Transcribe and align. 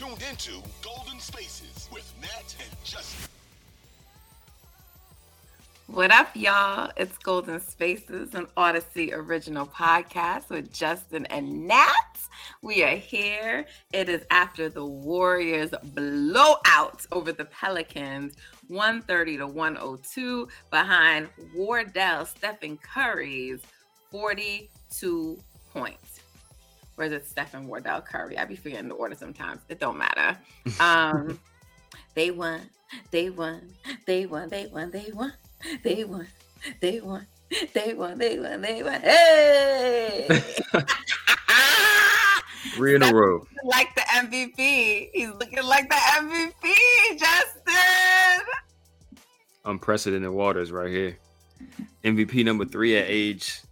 Tuned 0.00 0.24
into 0.30 0.62
Golden 0.80 1.20
Spaces 1.20 1.86
with 1.92 2.10
Nat 2.22 2.56
and 2.58 2.84
Justin. 2.84 3.28
What 5.88 6.10
up, 6.10 6.34
y'all? 6.34 6.90
It's 6.96 7.18
Golden 7.18 7.60
Spaces, 7.60 8.34
an 8.34 8.46
Odyssey 8.56 9.12
original 9.12 9.66
podcast 9.66 10.48
with 10.48 10.72
Justin 10.72 11.26
and 11.26 11.66
Nat. 11.66 12.18
We 12.62 12.82
are 12.82 12.96
here. 12.96 13.66
It 13.92 14.08
is 14.08 14.22
after 14.30 14.70
the 14.70 14.86
Warriors 14.86 15.74
blowout 15.92 17.04
over 17.12 17.32
the 17.32 17.44
Pelicans, 17.44 18.36
130 18.68 19.36
to 19.36 19.46
102, 19.48 20.48
behind 20.70 21.28
Wardell 21.54 22.24
Stephen 22.24 22.78
Curry's 22.78 23.60
42 24.10 25.38
points. 25.74 26.19
Or 27.00 27.04
is 27.04 27.12
it 27.12 27.26
Stephen 27.26 27.66
Wardell 27.66 28.02
Curry? 28.02 28.36
I 28.36 28.44
be 28.44 28.56
forgetting 28.56 28.88
the 28.88 28.94
order 28.94 29.14
sometimes. 29.14 29.62
It 29.70 29.80
don't 29.80 29.96
matter. 29.96 30.38
Um, 30.78 31.40
they 32.14 32.30
won. 32.30 32.60
They 33.10 33.30
won. 33.30 33.72
They 34.06 34.26
won. 34.26 34.50
They 34.50 34.66
won. 34.66 34.90
They 34.90 35.10
won. 35.10 35.32
They 35.82 36.04
won. 36.04 36.26
They 36.82 37.00
won. 37.00 37.26
They 37.72 37.94
won. 37.94 38.18
They 38.18 38.38
won. 38.38 38.60
They 38.60 38.82
won. 38.82 39.00
Hey! 39.00 40.26
Three 42.74 42.94
in 42.96 43.02
a 43.02 43.14
row. 43.14 43.46
Like 43.64 43.94
the 43.94 44.02
MVP. 44.02 45.08
He's 45.14 45.30
looking 45.30 45.64
like 45.64 45.88
the 45.88 45.94
MVP, 45.94 47.18
Justin. 47.18 48.46
Unprecedented 49.64 50.30
waters 50.30 50.70
right 50.70 50.90
here. 50.90 51.18
MVP 52.04 52.44
number 52.44 52.66
three 52.66 52.98
at 52.98 53.06
age. 53.08 53.62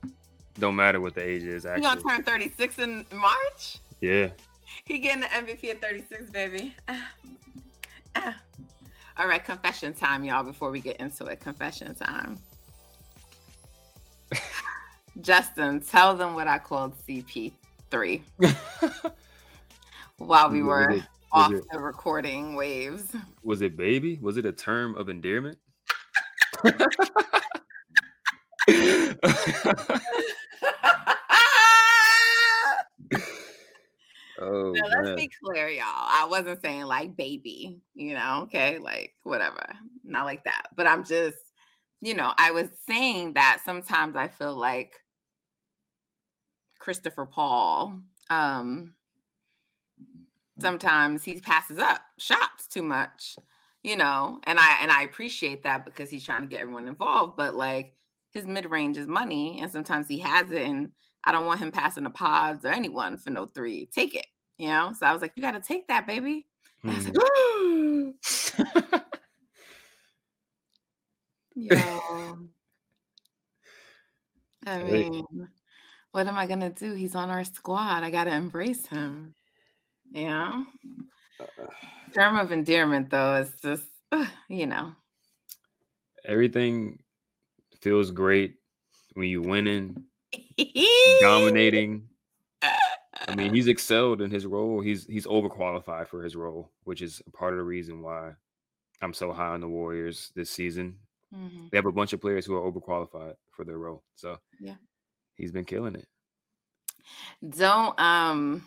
Don't 0.58 0.74
matter 0.76 1.00
what 1.00 1.14
the 1.14 1.22
age 1.22 1.42
is, 1.44 1.64
Actually, 1.66 1.88
He 1.88 2.02
gonna 2.02 2.16
turn 2.16 2.22
36 2.24 2.78
in 2.78 3.06
March. 3.14 3.78
Yeah. 4.00 4.30
He 4.84 4.98
getting 4.98 5.20
the 5.20 5.26
MVP 5.28 5.70
at 5.70 5.80
36, 5.80 6.30
baby. 6.30 6.74
Ah. 6.88 7.08
Ah. 8.16 8.34
All 9.18 9.26
right, 9.28 9.44
confession 9.44 9.92
time, 9.94 10.22
y'all, 10.24 10.44
before 10.44 10.70
we 10.70 10.80
get 10.80 10.96
into 10.98 11.24
it. 11.26 11.40
Confession 11.40 11.94
time. 11.94 12.38
Justin, 15.20 15.80
tell 15.80 16.14
them 16.16 16.34
what 16.34 16.46
I 16.46 16.58
called 16.58 16.94
CP3 17.06 18.20
while 20.18 20.50
we 20.50 20.62
were 20.62 20.90
it- 20.90 21.02
off 21.32 21.52
it- 21.52 21.64
the 21.72 21.78
recording 21.80 22.54
waves. 22.54 23.12
Was 23.42 23.60
it 23.62 23.76
baby? 23.76 24.18
Was 24.22 24.36
it 24.36 24.46
a 24.46 24.52
term 24.52 24.94
of 24.94 25.08
endearment? 25.08 25.58
oh, 34.38 34.72
Now, 34.74 34.88
let's 34.88 35.08
man. 35.08 35.16
be 35.16 35.30
clear, 35.42 35.68
y'all. 35.68 35.84
I 35.86 36.26
wasn't 36.30 36.62
saying 36.62 36.84
like 36.84 37.16
baby, 37.16 37.80
you 37.94 38.14
know, 38.14 38.42
okay, 38.44 38.78
like 38.78 39.14
whatever, 39.22 39.66
not 40.04 40.24
like 40.26 40.44
that. 40.44 40.68
But 40.76 40.86
I'm 40.86 41.04
just, 41.04 41.38
you 42.00 42.14
know, 42.14 42.32
I 42.38 42.50
was 42.52 42.68
saying 42.86 43.34
that 43.34 43.60
sometimes 43.64 44.16
I 44.16 44.28
feel 44.28 44.54
like 44.54 44.94
Christopher 46.78 47.26
Paul, 47.26 48.00
um, 48.30 48.94
sometimes 50.60 51.24
he 51.24 51.40
passes 51.40 51.78
up 51.78 52.00
shots 52.18 52.66
too 52.66 52.82
much, 52.82 53.36
you 53.82 53.96
know, 53.96 54.40
and 54.44 54.58
I 54.58 54.78
and 54.82 54.90
I 54.90 55.02
appreciate 55.02 55.62
that 55.64 55.84
because 55.84 56.10
he's 56.10 56.24
trying 56.24 56.42
to 56.42 56.48
get 56.48 56.60
everyone 56.60 56.88
involved, 56.88 57.36
but 57.36 57.54
like 57.54 57.94
his 58.32 58.46
mid 58.46 58.70
range 58.70 58.96
is 58.98 59.06
money, 59.06 59.60
and 59.60 59.70
sometimes 59.70 60.08
he 60.08 60.18
has 60.18 60.50
it, 60.50 60.62
and 60.62 60.90
I 61.24 61.32
don't 61.32 61.46
want 61.46 61.60
him 61.60 61.72
passing 61.72 62.04
the 62.04 62.10
pods 62.10 62.64
or 62.64 62.68
anyone 62.68 63.16
for 63.18 63.30
no 63.30 63.46
three. 63.46 63.86
Take 63.86 64.14
it, 64.14 64.26
you 64.56 64.68
know. 64.68 64.92
So 64.98 65.06
I 65.06 65.12
was 65.12 65.20
like, 65.22 65.32
you 65.36 65.42
got 65.42 65.52
to 65.52 65.60
take 65.60 65.88
that, 65.88 66.06
baby. 66.06 66.46
I 66.84 66.90
Mhm. 66.90 68.14
like, 68.94 69.04
Yo. 71.54 72.38
I 74.66 74.78
Hey. 74.78 75.10
mean, 75.10 75.48
what 76.12 76.26
am 76.26 76.36
I 76.36 76.46
gonna 76.46 76.70
do? 76.70 76.94
He's 76.94 77.14
on 77.14 77.30
our 77.30 77.44
squad. 77.44 78.02
I 78.02 78.10
gotta 78.10 78.34
embrace 78.34 78.86
him. 78.86 79.34
Yeah. 80.10 80.64
know? 81.38 81.46
Term 82.14 82.36
of 82.38 82.52
endearment 82.52 83.10
though 83.10 83.36
is 83.36 83.52
just 83.62 83.84
you 84.48 84.66
know. 84.66 84.92
Everything 86.24 86.98
feels 87.80 88.10
great 88.10 88.56
when 89.14 89.28
you 89.28 89.42
winning, 89.42 90.04
dominating. 91.20 92.08
I 92.62 93.34
mean, 93.34 93.52
he's 93.54 93.66
excelled 93.68 94.20
in 94.22 94.30
his 94.30 94.46
role. 94.46 94.80
He's 94.80 95.06
he's 95.06 95.26
overqualified 95.26 96.08
for 96.08 96.22
his 96.22 96.36
role, 96.36 96.70
which 96.84 97.02
is 97.02 97.22
part 97.32 97.52
of 97.52 97.58
the 97.58 97.64
reason 97.64 98.02
why 98.02 98.32
I'm 99.00 99.12
so 99.14 99.32
high 99.32 99.48
on 99.48 99.60
the 99.60 99.68
Warriors 99.68 100.32
this 100.34 100.50
season. 100.50 100.98
Mhm. 101.34 101.70
They 101.70 101.76
have 101.78 101.86
a 101.86 101.92
bunch 101.92 102.12
of 102.12 102.20
players 102.20 102.46
who 102.46 102.54
are 102.54 102.70
overqualified 102.70 103.34
for 103.50 103.64
their 103.64 103.78
role. 103.78 104.02
So 104.14 104.38
Yeah. 104.60 104.76
he's 105.34 105.52
been 105.52 105.64
killing 105.64 105.94
it. 105.94 106.08
Don't 107.48 107.98
um 108.00 108.64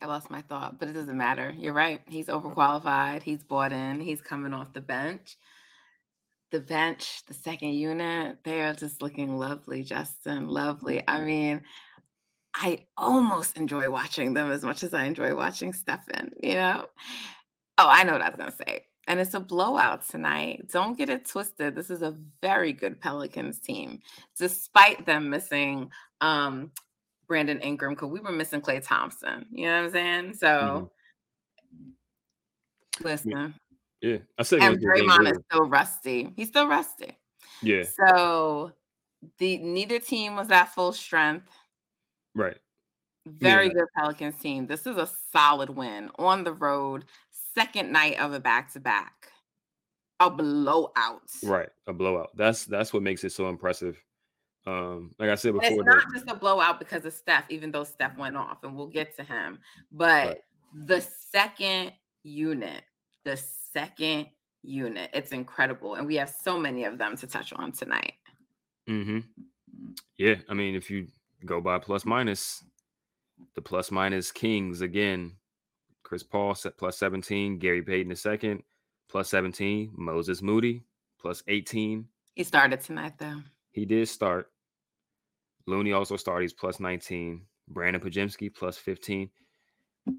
I 0.00 0.06
lost 0.06 0.30
my 0.30 0.42
thought, 0.42 0.78
but 0.78 0.88
it 0.88 0.92
doesn't 0.92 1.16
matter. 1.16 1.50
You're 1.58 1.72
right. 1.72 2.00
He's 2.06 2.26
overqualified. 2.26 3.22
He's 3.24 3.42
bought 3.42 3.72
in. 3.72 4.00
He's 4.00 4.20
coming 4.20 4.54
off 4.54 4.72
the 4.72 4.80
bench. 4.80 5.36
The 6.50 6.60
bench, 6.60 7.22
the 7.26 7.34
second 7.34 7.74
unit, 7.74 8.38
they 8.42 8.62
are 8.62 8.72
just 8.74 9.02
looking 9.02 9.36
lovely, 9.38 9.82
Justin. 9.82 10.48
Lovely. 10.48 11.02
I 11.06 11.20
mean, 11.20 11.60
I 12.54 12.86
almost 12.96 13.56
enjoy 13.58 13.90
watching 13.90 14.32
them 14.34 14.50
as 14.50 14.62
much 14.64 14.82
as 14.82 14.94
I 14.94 15.04
enjoy 15.04 15.34
watching 15.34 15.72
Stefan, 15.74 16.32
you 16.42 16.54
know? 16.54 16.86
Oh, 17.76 17.86
I 17.88 18.02
know 18.04 18.12
what 18.12 18.22
I 18.22 18.30
was 18.30 18.36
gonna 18.38 18.50
say. 18.66 18.84
and 19.06 19.20
it's 19.20 19.34
a 19.34 19.40
blowout 19.40 20.08
tonight. 20.08 20.68
Don't 20.72 20.96
get 20.98 21.08
it 21.10 21.26
twisted. 21.26 21.74
This 21.74 21.90
is 21.90 22.02
a 22.02 22.16
very 22.42 22.72
good 22.72 23.00
Pelicans 23.00 23.58
team, 23.60 24.00
despite 24.38 25.04
them 25.06 25.30
missing 25.30 25.90
um, 26.20 26.72
Brandon 27.26 27.60
Ingram 27.60 27.92
because 27.94 28.10
we 28.10 28.20
were 28.20 28.32
missing 28.32 28.60
Klay 28.62 28.84
Thompson. 28.84 29.46
You 29.50 29.66
know 29.66 29.76
what 29.78 29.84
I'm 29.86 29.90
saying? 29.92 30.34
So, 30.34 30.90
Mm-hmm. 32.98 33.06
listen, 33.06 33.30
Yeah, 33.30 33.48
I 34.02 34.42
said 34.42 34.60
and 34.62 34.80
Draymond 34.80 35.30
is 35.32 35.38
still 35.50 35.68
rusty. 35.68 36.32
He's 36.36 36.48
still 36.48 36.68
rusty. 36.68 37.16
Yeah, 37.62 37.82
So, 37.82 38.72
the 39.38 39.58
neither 39.58 39.98
team 39.98 40.36
was 40.36 40.50
at 40.50 40.66
full 40.66 40.92
strength. 40.92 41.48
right. 42.34 42.56
Very 43.26 43.66
Yeah. 43.66 43.72
good 43.74 43.88
Pelicans 43.96 44.38
team. 44.38 44.66
This 44.66 44.86
is 44.86 44.96
a 44.96 45.06
solid 45.32 45.70
win 45.70 46.10
on 46.18 46.44
the 46.44 46.52
road, 46.52 47.04
second 47.54 47.92
night 47.92 48.18
of 48.18 48.32
a 48.32 48.40
back 48.40 48.72
to 48.72 48.80
back, 48.80 49.30
a 50.20 50.30
blowout. 50.30 51.22
Right, 51.42 51.68
a 51.86 51.92
blowout. 51.92 52.30
That's 52.36 52.64
that's 52.64 52.92
what 52.92 53.02
makes 53.02 53.24
it 53.24 53.32
so 53.32 53.48
impressive. 53.48 54.02
Um, 54.66 55.14
like 55.18 55.28
I 55.30 55.34
said 55.34 55.50
And 55.50 55.60
before, 55.60 55.80
it's 55.80 55.86
not 55.86 56.04
that, 56.04 56.14
just 56.14 56.30
a 56.30 56.34
blowout 56.38 56.78
because 56.78 57.04
of 57.04 57.12
Steph, 57.12 57.50
even 57.50 57.70
though 57.70 57.84
Steph 57.84 58.16
went 58.16 58.36
off, 58.36 58.64
and 58.64 58.74
we'll 58.76 58.86
get 58.86 59.14
to 59.16 59.24
him. 59.24 59.58
But 59.90 60.26
Right. 60.28 60.40
the 60.86 61.00
second 61.02 61.92
unit, 62.22 62.82
the 63.24 63.36
second 63.78 64.26
unit, 64.62 65.10
it's 65.12 65.32
incredible. 65.32 65.94
And 65.94 66.06
we 66.06 66.16
have 66.16 66.30
so 66.42 66.58
many 66.58 66.84
of 66.84 66.98
them 66.98 67.16
to 67.16 67.26
touch 67.26 67.52
on 67.52 67.72
tonight. 67.72 68.14
hmm 68.86 69.20
yeah. 70.16 70.34
I 70.48 70.54
mean, 70.54 70.74
if 70.74 70.90
you 70.90 71.06
go 71.44 71.60
by 71.60 71.78
plus 71.78 72.04
minus, 72.04 72.64
the 73.54 73.62
plus 73.62 73.90
minus 73.90 74.32
Kings 74.32 74.80
again. 74.80 75.32
Chris 76.02 76.22
Paul 76.22 76.54
set 76.54 76.76
plus 76.78 76.96
seventeen, 76.96 77.58
Gary 77.58 77.82
Payton 77.82 78.08
the 78.08 78.16
second, 78.16 78.62
plus 79.10 79.28
seventeen, 79.28 79.92
Moses 79.94 80.40
Moody 80.42 80.84
plus 81.20 81.42
eighteen. 81.48 82.06
He 82.34 82.44
started 82.44 82.80
tonight, 82.80 83.12
though. 83.18 83.42
He 83.72 83.84
did 83.84 84.08
start. 84.08 84.50
Looney 85.66 85.92
also 85.92 86.16
started. 86.16 86.42
He's 86.44 86.52
plus 86.54 86.80
nineteen. 86.80 87.42
Brandin 87.72 88.02
Podziemski 88.02 88.52
plus 88.52 88.78
fifteen. 88.78 89.28
I 90.08 90.12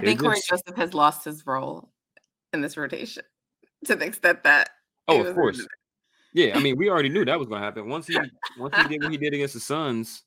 think 0.02 0.20
Cory 0.20 0.36
just- 0.36 0.48
Joseph 0.48 0.76
has 0.76 0.92
lost 0.94 1.24
his 1.24 1.46
role 1.46 1.92
in 2.52 2.60
this 2.60 2.76
rotation 2.76 3.24
to 3.84 3.96
the 3.96 4.06
extent 4.06 4.42
that. 4.44 4.70
Oh, 5.08 5.22
of 5.24 5.34
course. 5.34 5.66
Yeah, 6.32 6.56
I 6.56 6.60
mean, 6.60 6.76
we 6.76 6.88
already 6.88 7.08
knew 7.08 7.24
that 7.24 7.38
was 7.38 7.48
going 7.48 7.60
to 7.60 7.64
happen. 7.64 7.88
Once 7.88 8.06
he 8.06 8.16
once 8.58 8.76
he 8.76 8.88
did 8.88 9.02
what 9.02 9.10
he 9.10 9.18
did 9.18 9.34
against 9.34 9.54
the 9.54 9.60
Suns, 9.60 10.22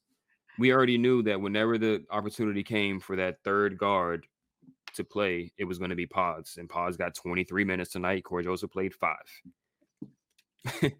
we 0.59 0.73
already 0.73 0.97
knew 0.97 1.23
that 1.23 1.39
whenever 1.39 1.77
the 1.77 2.03
opportunity 2.11 2.63
came 2.63 2.99
for 2.99 3.15
that 3.15 3.37
third 3.43 3.77
guard 3.77 4.25
to 4.95 5.03
play, 5.03 5.51
it 5.57 5.63
was 5.63 5.77
going 5.77 5.91
to 5.91 5.95
be 5.95 6.05
Pods, 6.05 6.57
and 6.57 6.69
Pods 6.69 6.97
got 6.97 7.15
23 7.15 7.63
minutes 7.63 7.91
tonight. 7.91 8.25
Cory 8.25 8.43
Joseph 8.43 8.71
played 8.71 8.93
five, 8.93 9.15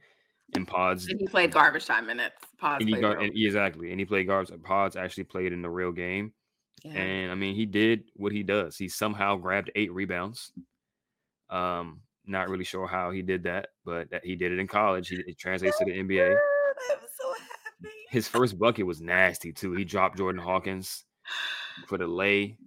and 0.56 0.68
Pods 0.68 1.08
And 1.08 1.20
he 1.20 1.28
played 1.28 1.52
garbage 1.52 1.86
time 1.86 2.08
minutes. 2.08 2.36
Pause. 2.58 2.82
and 2.82 2.90
he 2.90 2.96
real- 2.96 3.12
and, 3.12 3.32
exactly, 3.36 3.92
and 3.92 4.00
he 4.00 4.06
played 4.06 4.28
guards. 4.28 4.52
Pods 4.64 4.96
actually 4.96 5.26
played 5.26 5.52
in 5.52 5.62
the 5.62 5.70
real 5.70 5.92
game, 5.92 6.32
yeah. 6.86 6.94
and 6.94 7.32
I 7.32 7.36
mean, 7.36 7.56
he 7.56 7.66
did 7.66 8.06
what 8.16 8.32
he 8.32 8.42
does. 8.42 8.78
He 8.78 8.88
somehow 8.88 9.36
grabbed 9.36 9.70
eight 9.76 9.92
rebounds. 9.92 10.54
Um, 11.54 12.02
not 12.26 12.50
really 12.50 12.64
sure 12.64 12.88
how 12.88 13.12
he 13.12 13.22
did 13.22 13.44
that, 13.44 13.70
but 13.86 14.10
that 14.10 14.26
he 14.26 14.36
did 14.36 14.52
it 14.52 14.60
in 14.60 14.68
college. 14.68 15.10
He 15.10 15.18
it 15.18 15.38
translates 15.40 15.78
to 15.78 15.86
the 15.86 15.92
NBA. 15.92 16.32
I'm 16.32 16.98
so 17.20 17.34
happy. 17.34 17.94
His 18.10 18.28
first 18.28 18.58
bucket 18.58 18.86
was 18.86 19.02
nasty 19.02 19.52
too. 19.52 19.74
He 19.74 19.86
dropped 19.86 20.18
Jordan 20.18 20.42
Hawkins 20.42 21.06
for 21.88 21.98
the 21.98 22.08
lay. 22.08 22.58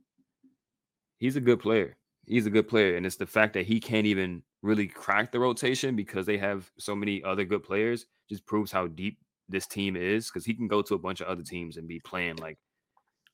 He's 1.19 1.37
a 1.37 1.41
good 1.41 1.59
player. 1.59 1.97
He's 2.27 2.47
a 2.47 2.51
good 2.51 2.69
player, 2.69 2.97
and 2.97 3.07
it's 3.07 3.17
the 3.17 3.27
fact 3.27 3.55
that 3.55 3.67
he 3.67 3.81
can't 3.81 4.07
even 4.07 4.43
really 4.63 4.87
crack 4.87 5.33
the 5.33 5.41
rotation 5.41 5.97
because 5.97 6.27
they 6.27 6.39
have 6.39 6.71
so 6.79 6.95
many 6.95 7.23
other 7.25 7.45
good 7.45 7.63
players. 7.63 8.07
Just 8.29 8.47
proves 8.47 8.73
how 8.73 8.89
deep 8.89 9.19
this 9.49 9.67
team 9.67 9.97
is. 9.97 10.29
Because 10.29 10.45
he 10.45 10.55
can 10.55 10.69
go 10.69 10.83
to 10.83 10.95
a 10.95 10.99
bunch 10.99 11.21
of 11.21 11.29
other 11.29 11.43
teams 11.43 11.77
and 11.77 11.89
be 11.89 12.01
playing 12.01 12.37
like 12.37 12.59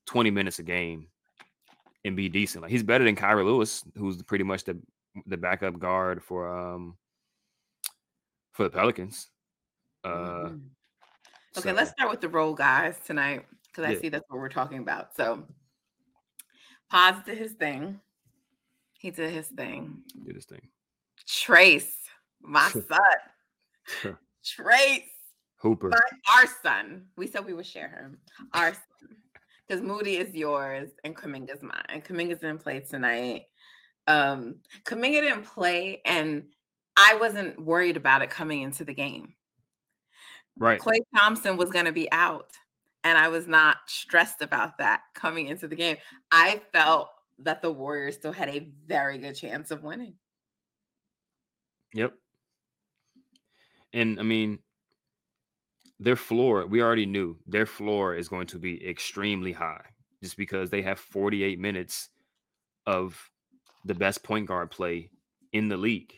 twenty 0.07 0.31
minutes 0.31 0.59
a 0.61 0.63
game 0.63 1.09
and 2.05 2.17
be 2.17 2.29
decent. 2.29 2.63
Like 2.63 2.71
he's 2.71 2.83
better 2.83 3.05
than 3.05 3.17
Kira 3.17 3.45
Lewis, 3.45 3.83
who's 3.97 4.23
pretty 4.23 4.45
much 4.45 4.65
the 4.65 4.79
the 5.27 5.37
backup 5.37 5.79
guard 5.79 6.23
for 6.23 6.49
um 6.49 6.97
for 8.53 8.65
the 8.65 8.71
Pelicans. 8.71 9.29
Uh, 10.05 10.09
Mhm. 10.51 10.71
Okay, 11.57 11.69
so- 11.71 11.75
let's 11.75 11.91
start 11.91 12.11
with 12.11 12.21
the 12.21 12.29
role 12.29 12.55
guys 12.55 12.99
tonight 13.05 13.47
because 13.67 13.85
I 13.85 13.93
Yeah. 13.93 14.01
see 14.01 14.09
that's 14.09 14.25
what 14.29 14.39
we're 14.41 14.49
talking 14.49 14.79
about. 14.79 15.15
So, 15.15 15.47
Paz 16.91 17.23
did 17.25 17.39
his 17.39 17.53
thing. 17.53 18.01
He 18.99 19.11
did 19.11 19.31
his 19.33 19.49
thing. 19.49 20.05
Did 20.25 20.35
his 20.37 20.47
thing. 20.47 20.71
Trayce, 21.27 21.93
my 22.41 22.69
son. 22.71 24.19
Trayce, 24.45 25.09
Hooper. 25.57 25.89
my, 25.91 26.01
our 26.35 26.47
son. 26.63 27.09
We 27.17 27.27
said 27.27 27.45
we 27.45 27.53
would 27.55 27.67
share 27.67 27.89
him. 27.89 28.21
Our 28.53 28.73
son. 28.75 29.17
Because 29.67 29.83
Moody 29.83 30.17
is 30.17 30.35
yours 30.35 30.91
and 31.05 31.17
Kuminga's 31.17 31.63
mine. 31.63 31.85
And 31.89 32.05
Kuminga's 32.05 32.41
didn't 32.41 32.59
play 32.63 32.81
tonight. 32.81 33.47
Um, 34.07 34.57
Kuminga 34.85 35.21
didn't 35.21 35.45
play, 35.45 36.01
and 36.05 36.45
I 36.97 37.17
wasn't 37.21 37.65
worried 37.65 37.97
about 37.97 38.23
it 38.23 38.31
coming 38.31 38.63
into 38.63 38.85
the 38.85 38.95
game. 38.95 39.35
Right. 40.59 40.81
Klay 40.81 40.99
Thompson 41.17 41.57
was 41.57 41.71
going 41.71 41.87
to 41.87 41.93
be 41.93 42.11
out, 42.13 42.51
and 43.05 43.17
I 43.17 43.29
was 43.29 43.47
not 43.47 43.79
stressed 43.87 44.43
about 44.43 44.79
that 44.79 45.03
coming 45.15 45.47
into 45.47 45.69
the 45.69 45.77
game. 45.77 45.97
I 46.31 46.61
felt 46.73 47.09
that 47.39 47.63
the 47.63 47.73
Warriors 47.73 48.17
still 48.17 48.33
had 48.33 48.49
a 48.49 48.69
very 48.87 49.19
good 49.19 49.35
chance 49.35 49.71
of 49.71 49.83
winning. 49.83 50.15
Yep. 51.95 52.15
And 53.93 54.19
I 54.19 54.23
mean, 54.23 54.59
their 56.01 56.17
floor, 56.17 56.67
we 56.67 56.83
already 56.83 57.07
knew 57.07 57.37
their 57.47 57.67
floor 57.67 58.15
is 58.15 58.29
going 58.29 58.47
to 58.49 58.59
be 58.59 58.87
extremely 58.87 59.53
high 59.53 59.85
just 60.23 60.37
because 60.37 60.71
they 60.71 60.83
have 60.83 60.99
48 60.99 61.59
minutes 61.59 62.09
of 62.87 63.31
the 63.85 63.95
best 63.95 64.23
point 64.23 64.47
guard 64.47 64.71
play 64.71 65.11
in 65.53 65.69
the 65.69 65.77
league. 65.77 66.15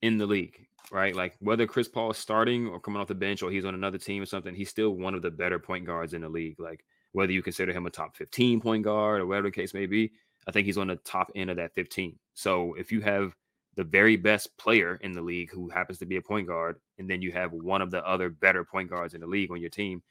In 0.00 0.18
the 0.18 0.26
league, 0.26 0.66
right? 0.90 1.14
Like 1.14 1.36
whether 1.40 1.66
Chris 1.66 1.88
Paul 1.88 2.10
is 2.10 2.18
starting 2.18 2.66
or 2.66 2.80
coming 2.80 3.00
off 3.00 3.08
the 3.08 3.14
bench 3.14 3.42
or 3.42 3.50
he's 3.50 3.64
on 3.64 3.74
another 3.74 3.98
team 3.98 4.22
or 4.22 4.26
something, 4.26 4.54
he's 4.54 4.68
still 4.68 4.90
one 4.90 5.14
of 5.14 5.22
the 5.22 5.30
better 5.30 5.58
point 5.58 5.86
guards 5.86 6.14
in 6.14 6.22
the 6.22 6.28
league. 6.28 6.58
Like 6.58 6.84
whether 7.12 7.32
you 7.32 7.42
consider 7.42 7.72
him 7.72 7.86
a 7.86 7.90
top 7.90 8.16
15 8.16 8.60
point 8.60 8.84
guard 8.84 9.20
or 9.20 9.26
whatever 9.26 9.48
the 9.48 9.52
case 9.52 9.74
may 9.74 9.86
be, 9.86 10.12
I 10.46 10.50
think 10.50 10.66
he's 10.66 10.78
on 10.78 10.88
the 10.88 10.96
top 10.96 11.30
end 11.34 11.50
of 11.50 11.56
that 11.56 11.74
15. 11.74 12.18
So 12.34 12.74
if 12.74 12.90
you 12.90 13.00
have 13.02 13.34
the 13.76 13.84
very 13.84 14.16
best 14.16 14.56
player 14.58 14.98
in 15.02 15.12
the 15.12 15.22
league 15.22 15.50
who 15.50 15.68
happens 15.68 15.98
to 15.98 16.06
be 16.06 16.16
a 16.16 16.22
point 16.22 16.46
guard, 16.46 16.76
and 16.98 17.08
then 17.08 17.22
you 17.22 17.32
have 17.32 17.52
one 17.52 17.80
of 17.80 17.90
the 17.90 18.06
other 18.06 18.28
better 18.28 18.64
point 18.64 18.90
guards 18.90 19.14
in 19.14 19.20
the 19.20 19.26
league 19.26 19.50
on 19.50 19.60
your 19.60 19.70
team, 19.70 20.02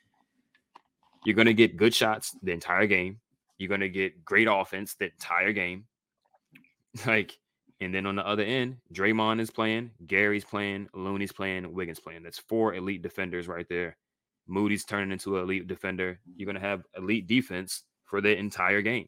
you're 1.26 1.36
going 1.36 1.48
to 1.48 1.54
get 1.54 1.78
good 1.78 1.94
shots 1.94 2.36
the 2.42 2.52
entire 2.52 2.88
game. 2.88 3.20
You're 3.58 3.70
going 3.70 3.82
to 3.82 3.90
get 3.90 4.26
great 4.26 4.48
offense 4.50 4.96
the 4.96 5.06
entire 5.06 5.54
game. 5.54 5.86
Like, 7.06 7.38
and 7.80 7.96
then 7.96 8.06
on 8.06 8.16
the 8.16 8.28
other 8.28 8.44
end, 8.44 8.78
Draymond 8.94 9.40
is 9.40 9.50
playing, 9.50 9.92
Gary's 10.06 10.46
playing, 10.46 10.90
Looney's 10.94 11.32
playing, 11.32 11.74
Wiggins 11.74 12.00
playing. 12.00 12.22
That's 12.22 12.38
four 12.38 12.76
elite 12.76 13.02
defenders 13.02 13.48
right 13.48 13.66
there. 13.70 13.98
Moody's 14.48 14.86
turning 14.86 15.12
into 15.12 15.38
an 15.38 15.44
elite 15.44 15.68
defender. 15.68 16.20
You're 16.36 16.52
to 16.54 16.60
have 16.60 16.84
elite 16.98 17.28
defense 17.28 17.84
for 18.04 18.22
the 18.22 18.38
entire 18.38 18.82
game. 18.82 19.08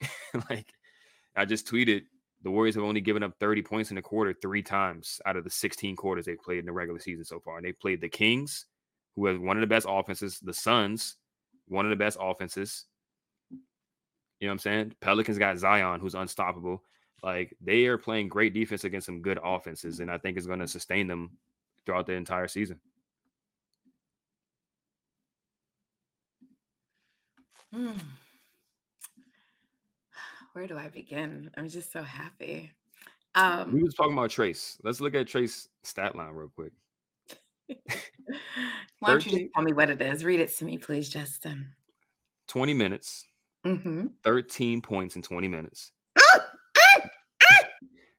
like, 0.50 0.72
I 1.36 1.44
just 1.44 1.66
tweeted 1.66 2.02
the 2.42 2.50
Warriors 2.50 2.74
have 2.76 2.84
only 2.84 3.00
given 3.00 3.22
up 3.22 3.34
30 3.38 3.62
points 3.62 3.90
in 3.90 3.98
a 3.98 4.02
quarter 4.02 4.32
three 4.32 4.62
times 4.62 5.20
out 5.26 5.36
of 5.36 5.44
the 5.44 5.50
16 5.50 5.96
quarters 5.96 6.26
they've 6.26 6.40
played 6.42 6.58
in 6.58 6.66
the 6.66 6.72
regular 6.72 7.00
season 7.00 7.24
so 7.24 7.40
far. 7.40 7.56
And 7.56 7.66
they 7.66 7.72
played 7.72 8.00
the 8.00 8.08
Kings, 8.08 8.66
who 9.14 9.26
have 9.26 9.40
one 9.40 9.56
of 9.56 9.60
the 9.60 9.66
best 9.66 9.86
offenses, 9.88 10.38
the 10.40 10.54
Suns, 10.54 11.16
one 11.66 11.84
of 11.84 11.90
the 11.90 11.96
best 11.96 12.16
offenses. 12.20 12.86
You 13.50 14.46
know 14.46 14.48
what 14.48 14.52
I'm 14.52 14.58
saying? 14.58 14.94
Pelicans 15.00 15.38
got 15.38 15.58
Zion, 15.58 16.00
who's 16.00 16.14
unstoppable. 16.14 16.82
Like 17.22 17.56
they 17.60 17.86
are 17.86 17.98
playing 17.98 18.28
great 18.28 18.54
defense 18.54 18.84
against 18.84 19.06
some 19.06 19.22
good 19.22 19.38
offenses, 19.42 20.00
and 20.00 20.10
I 20.10 20.18
think 20.18 20.36
it's 20.36 20.46
going 20.46 20.60
to 20.60 20.68
sustain 20.68 21.06
them 21.08 21.36
throughout 21.84 22.06
the 22.06 22.12
entire 22.12 22.48
season. 22.48 22.80
Hmm. 27.72 27.92
Where 30.52 30.66
do 30.66 30.76
I 30.78 30.88
begin? 30.88 31.50
I'm 31.56 31.68
just 31.68 31.92
so 31.92 32.02
happy. 32.02 32.72
We 33.36 33.40
Um, 33.42 33.80
was 33.82 33.94
talking 33.94 34.14
about 34.14 34.30
Trayce. 34.30 34.78
Let's 34.82 35.00
look 35.00 35.14
at 35.14 35.26
Trayce 35.26 35.68
stat 35.82 36.16
line 36.16 36.32
real 36.32 36.48
quick. 36.54 36.72
why 38.98 39.10
don't 39.10 39.24
you 39.26 39.38
just 39.38 39.52
tell 39.54 39.62
me 39.62 39.72
what 39.72 39.90
it 39.90 40.00
is? 40.00 40.24
Read 40.24 40.40
it 40.40 40.50
to 40.56 40.64
me, 40.64 40.78
please, 40.78 41.08
Justin. 41.08 41.72
20 42.48 42.74
minutes, 42.74 43.26
Mm-hmm. 43.66 44.06
13 44.24 44.80
points 44.80 45.16
in 45.16 45.22
20 45.22 45.48
minutes. 45.48 45.92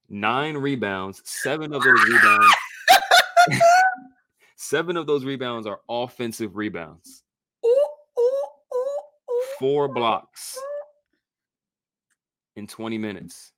Nine 0.10 0.58
rebounds, 0.58 1.22
seven 1.24 1.72
of 1.74 1.84
those 1.84 2.04
rebounds. 2.08 2.56
seven 4.56 4.98
of 4.98 5.06
those 5.06 5.24
rebounds 5.24 5.68
are 5.68 5.80
offensive 5.88 6.56
rebounds. 6.56 7.24
Four 9.60 9.88
blocks 9.88 10.58
in 12.56 12.66
20 12.66 12.98
minutes, 12.98 13.52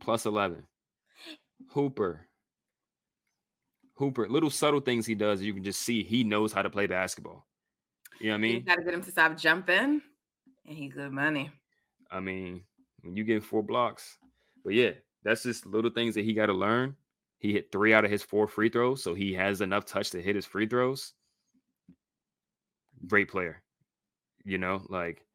plus 0.00 0.26
11. 0.26 0.64
Hooper. 1.70 2.26
Hooper, 3.94 4.28
little 4.28 4.50
subtle 4.50 4.80
things 4.80 5.06
he 5.06 5.14
does, 5.14 5.42
you 5.42 5.52
can 5.52 5.62
just 5.62 5.80
see 5.80 6.02
he 6.02 6.24
knows 6.24 6.52
how 6.52 6.62
to 6.62 6.70
play 6.70 6.86
basketball. 6.86 7.46
You 8.20 8.28
know 8.28 8.32
what 8.32 8.38
I 8.38 8.40
mean? 8.40 8.54
You 8.54 8.60
gotta 8.60 8.82
get 8.82 8.94
him 8.94 9.02
to 9.02 9.10
stop 9.10 9.36
jumping, 9.36 10.02
and 10.66 10.76
he 10.76 10.88
good 10.88 11.12
money. 11.12 11.50
I 12.10 12.20
mean, 12.20 12.62
when 13.02 13.16
you 13.16 13.22
get 13.22 13.44
four 13.44 13.62
blocks, 13.62 14.18
but 14.64 14.74
yeah, 14.74 14.92
that's 15.28 15.42
just 15.44 15.66
little 15.66 15.90
things 15.90 16.14
that 16.14 16.24
he 16.24 16.34
got 16.34 16.46
to 16.46 16.52
learn. 16.52 16.96
He 17.38 17.52
hit 17.52 17.70
three 17.72 17.94
out 17.94 18.04
of 18.04 18.10
his 18.10 18.22
four 18.22 18.48
free 18.48 18.68
throws, 18.70 19.02
so 19.02 19.14
he 19.14 19.34
has 19.34 19.60
enough 19.60 19.86
touch 19.86 20.10
to 20.10 20.22
hit 20.22 20.36
his 20.36 20.46
free 20.46 20.66
throws. 20.66 21.14
Great 23.06 23.28
player, 23.30 23.62
you 24.44 24.58
know, 24.58 24.86
like 24.90 25.26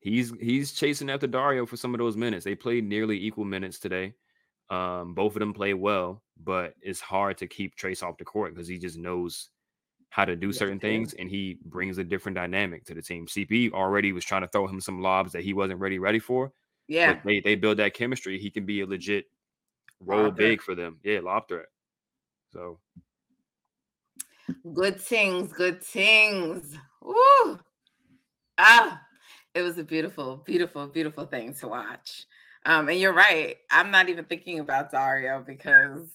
he's 0.00 0.32
he's 0.40 0.72
chasing 0.72 1.10
after 1.10 1.26
Dario 1.26 1.66
for 1.66 1.76
some 1.76 1.94
of 1.94 1.98
those 1.98 2.16
minutes. 2.16 2.44
They 2.44 2.54
played 2.56 2.84
nearly 2.84 3.18
equal 3.24 3.44
minutes 3.46 3.78
today. 3.80 4.14
Um, 4.70 5.14
both 5.14 5.36
of 5.36 5.40
them 5.40 5.54
play 5.54 5.74
well, 5.74 6.24
but 6.36 6.76
it's 6.82 7.00
hard 7.00 7.38
to 7.38 7.48
keep 7.48 7.76
Trayce 7.76 8.02
off 8.02 8.18
the 8.18 8.24
court 8.26 8.54
because 8.54 8.68
he 8.68 8.78
just 8.78 8.98
knows 8.98 9.50
how 10.10 10.24
to 10.26 10.36
do 10.36 10.52
Yes, 10.52 10.52
certain 10.52 10.80
things 10.80 11.14
and 11.14 11.30
he 11.30 11.58
brings 11.64 11.98
a 11.98 12.04
different 12.04 12.36
dynamic 12.36 12.84
to 12.86 12.94
the 12.94 13.02
team. 13.02 13.28
CP 13.28 13.70
already 13.72 14.12
was 14.12 14.24
trying 14.24 14.42
to 14.42 14.48
throw 14.48 14.66
him 14.68 14.80
some 14.80 15.02
lobs 15.02 15.32
that 15.32 15.44
he 15.44 15.54
wasn't 15.54 15.80
ready 15.80 15.98
ready 15.98 16.20
for. 16.20 16.52
Yeah, 16.88 17.16
But 17.16 17.20
they 17.24 17.40
they 17.40 17.56
build 17.56 17.78
that 17.78 17.94
chemistry. 17.94 18.38
He 18.38 18.50
can 18.50 18.66
be 18.66 18.80
a 18.82 18.86
legit 18.86 19.26
roll 20.04 20.24
Lob 20.24 20.36
threat. 20.36 20.48
big 20.48 20.62
for 20.62 20.74
them. 20.74 20.98
Yeah, 21.02 21.20
lob 21.20 21.48
threat. 21.48 21.66
So 22.52 22.78
good 24.74 25.00
things, 25.00 25.52
good 25.52 25.82
things. 25.82 26.76
Woo! 27.00 27.58
Ah, 28.58 29.00
it 29.54 29.62
was 29.62 29.78
a 29.78 29.84
beautiful, 29.84 30.36
beautiful, 30.36 30.86
beautiful 30.86 31.26
thing 31.26 31.54
to 31.54 31.68
watch. 31.68 32.26
Um, 32.64 32.88
and 32.88 32.98
you're 32.98 33.12
right. 33.12 33.56
I'm 33.70 33.90
not 33.90 34.08
even 34.08 34.24
thinking 34.24 34.60
about 34.60 34.92
Dario 34.92 35.42
because 35.44 36.08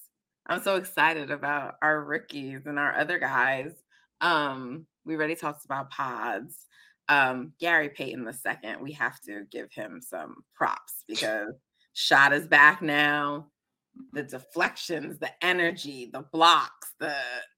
I'm 0.47 0.61
so 0.61 0.75
excited 0.75 1.29
about 1.29 1.75
our 1.81 2.03
rookies 2.03 2.65
and 2.65 2.79
our 2.79 2.95
other 2.97 3.19
guys. 3.19 3.73
Um, 4.21 4.85
we 5.05 5.15
already 5.15 5.35
talked 5.35 5.65
about 5.65 5.89
pods. 5.89 6.65
Um, 7.09 7.53
Gary 7.59 7.89
Payton 7.89 8.23
the 8.25 8.33
second, 8.33 8.81
we 8.81 8.91
have 8.93 9.19
to 9.21 9.43
give 9.51 9.71
him 9.71 10.01
some 10.01 10.37
props 10.55 11.03
because 11.07 11.53
shot 11.93 12.33
is 12.33 12.47
back 12.47 12.81
now. 12.81 13.47
The 14.13 14.23
deflections, 14.23 15.19
the 15.19 15.31
energy, 15.45 16.09
the 16.11 16.21
blocks, 16.31 16.93
the 16.99 17.15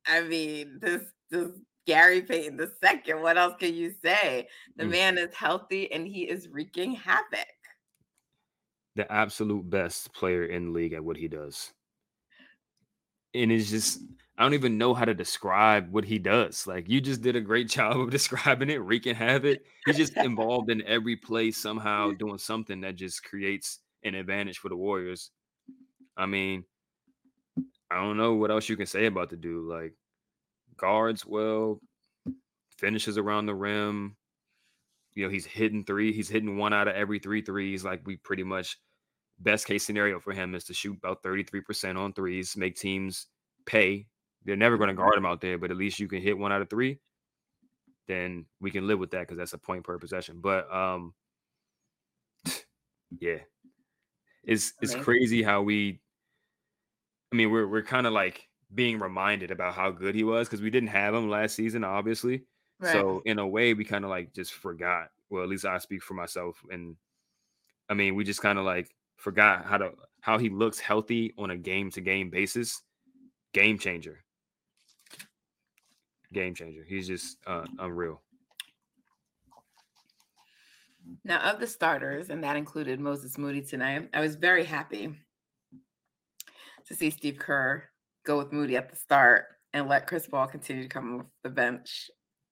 I 0.08 0.22
mean, 0.22 0.80
this 0.82 1.04
this 1.30 1.50
Gary 1.88 2.22
Payton 2.22 2.58
the 2.58 2.72
second. 2.84 3.22
What 3.22 3.38
else 3.38 3.56
can 3.60 3.74
you 3.74 3.94
say? 4.04 4.48
The 4.78 4.86
Mm. 4.86 4.90
man 4.92 5.18
is 5.18 5.34
healthy 5.34 5.92
and 5.92 6.08
he 6.08 6.30
is 6.30 6.48
wreaking 6.50 6.94
havoc. 6.96 7.48
the 8.96 9.12
absolute 9.12 9.70
best 9.70 10.14
player 10.14 10.46
in 10.46 10.66
the 10.66 10.72
league 10.72 10.94
at 10.94 11.04
what 11.04 11.16
he 11.18 11.28
does. 11.28 11.72
And 13.34 13.52
it's 13.52 13.70
just 13.70 14.02
I 14.38 14.44
don't 14.44 14.54
even 14.54 14.78
know 14.78 14.94
how 14.94 15.04
to 15.06 15.14
describe 15.14 15.92
what 15.92 16.06
he 16.06 16.18
does. 16.18 16.66
Like 16.66 16.88
you 16.90 17.02
just 17.02 17.22
did 17.22 17.36
a 17.36 17.42
great 17.42 17.70
job 17.78 18.00
of 18.00 18.10
describing 18.10 18.70
it, 18.70 18.78
wreaking 18.82 19.16
havoc. 19.16 19.60
He's 19.86 19.98
just 19.98 20.16
involved 20.18 20.70
in 20.70 20.82
every 20.84 21.16
play 21.16 21.52
somehow, 21.52 22.12
doing 22.20 22.38
something 22.38 22.82
that 22.82 22.96
just 22.96 23.24
creates 23.24 23.80
an 24.04 24.16
advantage 24.16 24.58
for 24.60 24.70
the 24.70 24.78
Warriors. 24.78 25.32
I 26.20 26.26
mean, 26.26 26.66
I 27.90 27.96
don't 27.96 28.18
know 28.18 28.34
what 28.34 28.52
else 28.52 28.68
you 28.68 28.76
can 28.76 28.86
say 28.86 29.06
about 29.06 29.30
the 29.30 29.38
dude. 29.38 29.66
Like 29.66 29.94
guards 30.76 31.26
well, 31.26 31.80
finishes 32.78 33.18
around 33.18 33.46
the 33.46 33.56
rim. 33.56 34.18
You 35.16 35.26
know, 35.26 35.32
he's 35.32 35.46
hitting 35.46 35.86
three. 35.86 36.12
He's 36.12 36.30
hitting 36.30 36.58
one 36.58 36.74
out 36.74 36.90
of 36.90 36.96
every 36.96 37.20
three 37.20 37.42
threes. 37.42 37.84
Like 37.86 38.02
we 38.06 38.18
pretty 38.18 38.44
much 38.44 38.78
best 39.40 39.66
case 39.66 39.86
scenario 39.86 40.20
for 40.20 40.34
him 40.34 40.54
is 40.54 40.66
to 40.66 40.74
shoot 40.74 40.98
about 40.98 41.24
33% 41.24 41.98
on 41.98 42.14
threes, 42.14 42.58
make 42.58 42.76
teams 42.76 43.28
pay. 43.66 44.06
They're 44.44 44.58
never 44.58 44.78
going 44.78 44.90
to 44.90 44.94
guard 44.94 45.16
him 45.16 45.26
out 45.26 45.42
there, 45.42 45.58
but 45.58 45.72
at 45.72 45.78
least 45.78 46.00
you 46.00 46.08
can 46.08 46.22
hit 46.22 46.38
one 46.38 46.52
out 46.52 46.62
of 46.62 46.70
three. 46.70 47.00
Then 48.08 48.46
we 48.60 48.72
can 48.72 48.88
live 48.88 49.00
with 49.00 49.12
that 49.12 49.22
because 49.22 49.38
that's 49.38 49.54
a 49.54 49.58
point 49.58 49.84
per 49.86 49.98
possession. 49.98 50.40
But 50.42 50.74
um 50.74 51.14
yeah. 53.20 53.38
It's 54.44 54.74
it's 54.82 54.96
crazy 54.96 55.44
how 55.44 55.62
we 55.62 56.00
I 57.32 57.36
mean, 57.36 57.52
we're 57.52 57.68
we're 57.68 57.84
kind 57.84 58.08
of 58.08 58.14
like 58.14 58.48
being 58.74 59.00
reminded 59.00 59.52
about 59.52 59.74
how 59.74 59.92
good 59.92 60.16
he 60.16 60.24
was 60.24 60.48
because 60.48 60.62
we 60.62 60.70
didn't 60.70 60.90
have 60.90 61.14
him 61.14 61.30
last 61.30 61.56
season, 61.56 61.84
obviously. 61.84 62.44
Right. 62.80 62.92
So 62.92 63.22
in 63.26 63.40
a 63.40 63.48
way, 63.48 63.74
we 63.74 63.84
kind 63.84 64.04
of 64.04 64.10
like 64.10 64.34
just 64.34 64.54
forgot. 64.54 65.10
Well, 65.30 65.44
at 65.44 65.50
least 65.50 65.66
I 65.66 65.78
speak 65.78 66.02
for 66.02 66.14
myself, 66.14 66.64
and 66.72 66.96
I 67.90 67.94
mean, 67.94 68.16
we 68.16 68.24
just 68.24 68.42
kind 68.42 68.58
of 68.58 68.66
like 68.66 68.90
forgot 69.18 69.66
how 69.66 69.78
to 69.78 69.92
how 70.22 70.38
he 70.38 70.50
looks 70.50 70.80
healthy 70.80 71.34
on 71.38 71.52
a 71.52 71.58
game 71.58 71.92
to 71.92 72.02
game 72.02 72.30
basis. 72.30 72.82
Game 73.54 73.80
changer. 73.80 74.24
Game 76.32 76.54
changer. 76.54 76.84
He's 76.88 77.08
just 77.08 77.38
uh, 77.48 77.66
unreal. 77.80 78.22
Now, 81.24 81.40
of 81.40 81.60
the 81.60 81.66
starters, 81.66 82.30
and 82.30 82.44
that 82.44 82.56
included 82.56 83.00
Moses 83.00 83.38
Moody 83.38 83.62
tonight, 83.62 84.10
I 84.14 84.22
was 84.22 84.36
very 84.36 84.64
happy 84.64 85.16
to 86.90 86.96
see 86.96 87.10
Steve 87.10 87.38
Kerr 87.40 87.84
go 88.26 88.38
with 88.38 88.52
Moody 88.52 88.76
at 88.76 88.90
the 88.90 88.96
start 88.96 89.46
and 89.74 89.88
let 89.88 90.08
Chris 90.08 90.28
Paul 90.28 90.48
continue 90.48 90.84
to 90.84 90.90
come 90.90 91.20
off 91.20 91.26
the 91.44 91.50
bench. 91.50 92.10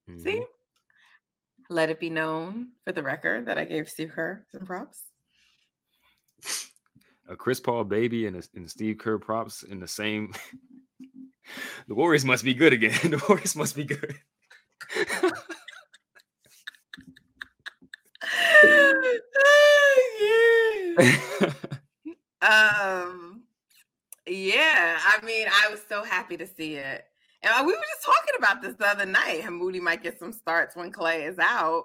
Mhm. 0.08 0.22
See? 0.22 0.44
Let 1.68 1.90
it 1.90 2.00
be 2.00 2.08
known 2.08 2.72
for 2.84 2.92
the 2.92 3.02
record 3.02 3.46
that 3.46 3.58
I 3.58 3.64
gave 3.64 3.88
Steve 3.88 4.12
Kerr 4.14 4.46
some 4.50 4.64
props. 4.64 5.02
a 7.28 7.36
Chris 7.36 7.60
Paul 7.60 7.84
baby 7.84 8.26
and 8.26 8.36
a, 8.36 8.42
and 8.54 8.70
Steve 8.70 8.96
Kerr 8.98 9.18
props 9.18 9.62
in 9.62 9.80
the 9.80 9.88
same. 9.88 10.32
the 11.88 11.94
Warriors 11.94 12.24
must 12.24 12.44
be 12.44 12.54
good 12.54 12.72
again. 12.72 12.92
the 13.10 13.22
Warriors 13.28 13.54
must 13.54 13.76
be 13.76 13.84
good. 13.84 14.16
yeah. 20.20 21.52
Um, 22.40 23.37
yeah. 24.28 24.98
I 25.02 25.24
mean, 25.24 25.48
I 25.50 25.68
was 25.70 25.80
so 25.88 26.02
happy 26.04 26.36
to 26.36 26.46
see 26.46 26.74
it. 26.76 27.04
And 27.42 27.52
uh, 27.54 27.62
we 27.64 27.72
were 27.72 27.78
just 27.78 28.04
talking 28.04 28.34
about 28.38 28.62
this 28.62 28.74
the 28.76 28.86
other 28.86 29.06
night. 29.06 29.42
How 29.42 29.50
Moody 29.50 29.80
might 29.80 30.02
get 30.02 30.18
some 30.18 30.32
starts 30.32 30.76
when 30.76 30.92
Klay 30.92 31.28
is 31.28 31.38
out. 31.38 31.84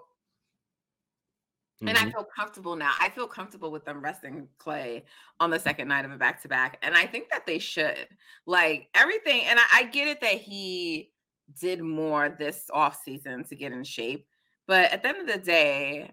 And 1.86 1.98
I 1.98 2.06
Mhm. 2.06 2.12
feel 2.14 2.24
comfortable 2.24 2.76
now. 2.78 2.94
I 3.00 3.10
feel 3.10 3.28
comfortable 3.28 3.70
with 3.70 3.84
them 3.84 4.02
resting 4.02 4.48
Klay 4.58 5.04
on 5.40 5.50
the 5.50 5.60
second 5.60 5.90
night 5.90 6.06
of 6.06 6.12
a 6.12 6.18
back 6.18 6.42
to 6.44 6.48
back. 6.48 6.78
And 6.82 6.96
I 6.96 7.06
think 7.06 7.30
that 7.30 7.46
they 7.46 7.60
should. 7.60 8.08
Like 8.46 8.90
everything. 8.94 9.42
And 9.46 9.60
I, 9.60 9.64
I 9.74 9.84
get 9.84 10.08
it 10.08 10.22
that 10.22 10.40
he 10.40 11.12
did 11.60 11.82
more 11.82 12.30
this 12.30 12.70
off 12.74 13.02
season 13.04 13.44
to 13.46 13.56
get 13.56 13.74
in 13.74 13.84
shape. 13.84 14.28
But 14.66 14.92
at 14.92 15.04
the 15.04 15.10
end 15.10 15.18
of 15.22 15.28
the 15.28 15.40
day, 15.40 16.12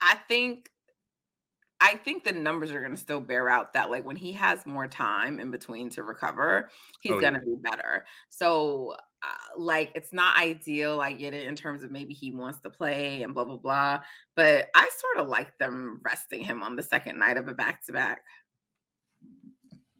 I 0.00 0.16
think 0.28 0.70
I 1.80 1.96
think 1.96 2.24
the 2.24 2.32
numbers 2.32 2.70
are 2.70 2.80
going 2.80 2.94
to 2.94 3.00
still 3.00 3.20
bear 3.20 3.48
out 3.50 3.74
that 3.74 3.90
like 3.90 4.04
when 4.04 4.16
he 4.16 4.32
has 4.32 4.64
more 4.64 4.86
time 4.88 5.38
in 5.40 5.50
between 5.50 5.90
to 5.90 6.02
recover, 6.02 6.70
he's 7.00 7.12
Oh, 7.12 7.20
going 7.20 7.34
yeah. 7.34 7.40
to 7.40 7.46
be 7.46 7.56
better. 7.56 8.06
So 8.30 8.94
uh, 9.22 9.58
like 9.58 9.92
it's 9.94 10.12
not 10.12 10.38
ideal. 10.38 11.00
I 11.00 11.12
get 11.12 11.34
it 11.34 11.46
in 11.46 11.54
terms 11.54 11.82
of 11.82 11.90
maybe 11.90 12.14
he 12.14 12.32
wants 12.32 12.60
to 12.60 12.70
play 12.70 13.22
and 13.22 13.34
blah 13.34 13.44
blah 13.44 13.56
blah, 13.56 14.00
but 14.36 14.68
I 14.74 14.88
sort 14.96 15.24
of 15.24 15.28
like 15.28 15.56
them 15.58 16.00
resting 16.04 16.42
him 16.42 16.62
on 16.62 16.76
the 16.76 16.82
second 16.82 17.18
night 17.18 17.36
of 17.36 17.48
a 17.48 17.54
back 17.54 17.84
to 17.86 17.92
back. 17.92 18.22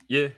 Yeah. 0.09 0.28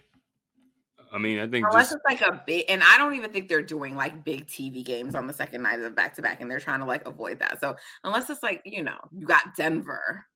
I 1.10 1.18
mean, 1.18 1.38
I 1.38 1.46
think 1.48 1.66
Unless 1.66 1.90
just 1.90 2.00
it's 2.06 2.20
like 2.20 2.28
a 2.28 2.42
big, 2.46 2.66
and 2.68 2.82
I 2.82 2.98
don't 2.98 3.14
even 3.14 3.30
think 3.32 3.48
they're 3.48 3.62
doing 3.62 3.96
like 3.96 4.24
big 4.24 4.46
TV 4.46 4.84
games 4.84 5.14
on 5.14 5.26
the 5.26 5.32
second 5.32 5.62
night 5.62 5.76
of 5.76 5.82
the 5.82 5.90
back 5.90 6.14
to 6.16 6.22
back, 6.22 6.40
and 6.42 6.50
they're 6.50 6.60
trying 6.60 6.80
to 6.80 6.86
like 6.86 7.06
avoid 7.06 7.38
that. 7.38 7.60
So 7.60 7.76
unless 8.04 8.28
it's 8.28 8.42
like 8.42 8.60
you 8.64 8.82
know 8.82 8.98
you 9.10 9.26
got 9.26 9.56
Denver 9.56 10.26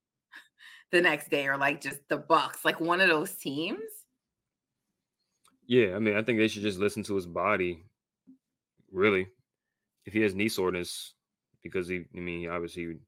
the 0.92 1.00
next 1.02 1.30
day, 1.30 1.46
or 1.48 1.56
like 1.58 1.80
just 1.80 2.00
the 2.08 2.18
Bucks, 2.18 2.64
like 2.64 2.80
one 2.80 3.00
of 3.00 3.08
those 3.08 3.34
teams. 3.36 3.80
yeah. 5.66 5.94
I 5.94 5.98
mean, 5.98 6.16
I 6.16 6.22
think 6.22 6.38
they 6.38 6.48
should 6.48 6.62
just 6.62 6.78
listen 6.78 7.02
to 7.04 7.14
his 7.14 7.26
body. 7.26 7.84
Really, 8.92 9.28
if 10.06 10.12
he 10.14 10.22
has 10.22 10.34
knee 10.34 10.48
soreness, 10.48 11.14
because 11.62 11.88
he, 11.88 12.04
I 12.16 12.20
mean, 12.20 12.48
obviously 12.50 12.98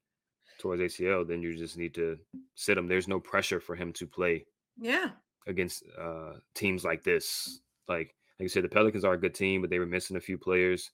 towards 0.59 0.81
ACL, 0.81 1.27
then 1.27 1.41
you 1.43 1.55
just 1.57 1.77
need 1.77 1.93
to 1.95 2.19
sit 2.55 2.77
him. 2.77 2.87
There's 2.87 3.07
no 3.07 3.19
pressure 3.19 3.59
for 3.61 3.75
him 3.75 3.93
to 3.93 4.07
play 4.07 4.45
Yeah, 4.77 5.11
against 5.47 5.83
uh 5.99 6.33
teams 6.55 6.83
like 6.83 7.03
this. 7.03 7.61
Like 7.87 8.15
like 8.39 8.45
you 8.45 8.49
said, 8.49 8.63
the 8.63 8.69
Pelicans 8.69 9.05
are 9.05 9.13
a 9.13 9.19
good 9.19 9.35
team, 9.35 9.61
but 9.61 9.69
they 9.69 9.79
were 9.79 9.85
missing 9.85 10.17
a 10.17 10.21
few 10.21 10.37
players, 10.37 10.91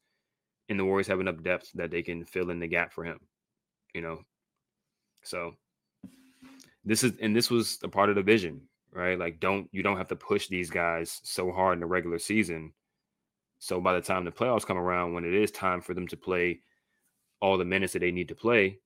and 0.70 0.80
the 0.80 0.86
Warriors 0.86 1.08
have 1.08 1.22
enough 1.22 1.44
depth 1.44 1.72
that 1.76 1.92
they 1.92 2.04
can 2.04 2.26
fill 2.26 2.52
in 2.52 2.60
the 2.60 2.68
gap 2.68 2.94
for 2.94 3.04
him. 3.06 3.20
You 3.94 4.02
know, 4.02 4.22
so 5.24 5.56
this 6.84 7.04
is 7.04 7.14
and 7.22 7.36
this 7.36 7.50
was 7.50 7.80
a 7.84 7.90
part 7.90 8.10
of 8.10 8.16
the 8.16 8.24
vision, 8.24 8.62
right? 8.92 9.18
Like, 9.18 9.40
don't 9.40 9.68
you 9.72 9.84
don't 9.84 9.98
have 9.98 10.08
to 10.10 10.16
push 10.16 10.48
these 10.48 10.70
guys 10.70 11.22
so 11.24 11.52
hard 11.52 11.76
in 11.76 11.80
the 11.80 11.86
regular 11.86 12.20
season. 12.20 12.74
So 13.60 13.80
by 13.80 13.94
the 13.94 14.02
time 14.02 14.26
the 14.26 14.32
playoffs 14.32 14.66
come 14.66 14.78
around, 14.78 15.14
when 15.14 15.26
it 15.26 15.34
is 15.34 15.52
time 15.52 15.82
for 15.82 15.94
them 15.94 16.08
to 16.08 16.18
play 16.18 16.62
all 17.42 17.58
the 17.58 17.66
minutes 17.66 17.94
that 17.94 18.00
they 18.00 18.12
need 18.12 18.30
to 18.30 18.36
play, 18.36 18.80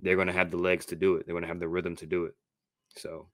they're 0.00 0.16
going 0.16 0.26
to 0.26 0.32
have 0.32 0.50
the 0.50 0.56
legs 0.56 0.86
to 0.86 0.96
do 0.96 1.16
it. 1.16 1.26
They're 1.26 1.34
going 1.34 1.42
to 1.42 1.48
have 1.48 1.60
the 1.60 1.68
rhythm 1.68 1.94
to 1.96 2.06
do 2.06 2.24
it. 2.24 2.34
So 2.96 3.28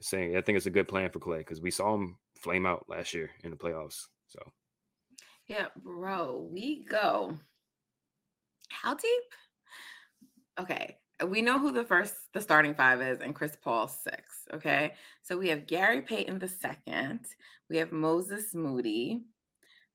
saying 0.00 0.36
I 0.36 0.40
think 0.40 0.56
it's 0.56 0.66
a 0.66 0.70
good 0.70 0.88
plan 0.88 1.10
for 1.10 1.20
Klay 1.20 1.38
because 1.38 1.60
we 1.60 1.70
saw 1.70 1.94
him 1.94 2.16
flame 2.40 2.66
out 2.66 2.86
last 2.88 3.14
year 3.14 3.30
in 3.44 3.50
the 3.50 3.56
playoffs. 3.56 4.06
So 4.26 4.40
Yeah, 5.46 5.66
bro, 5.76 6.48
we 6.50 6.84
go. 6.84 7.38
How 8.68 8.94
deep? 8.94 9.22
Okay, 10.58 10.96
we 11.24 11.42
know 11.42 11.58
who 11.58 11.72
the 11.72 11.84
first, 11.84 12.14
the 12.34 12.40
starting 12.40 12.74
five 12.74 13.00
is, 13.00 13.20
and 13.20 13.34
Chris 13.34 13.56
Paul 13.62 13.88
six. 13.88 14.42
Okay, 14.52 14.94
so 15.22 15.36
we 15.38 15.48
have 15.48 15.66
Gary 15.66 16.02
Payton 16.02 16.38
the 16.38 16.48
second. 16.48 17.20
We 17.70 17.78
have 17.78 17.92
Moses 17.92 18.54
Moody, 18.54 19.24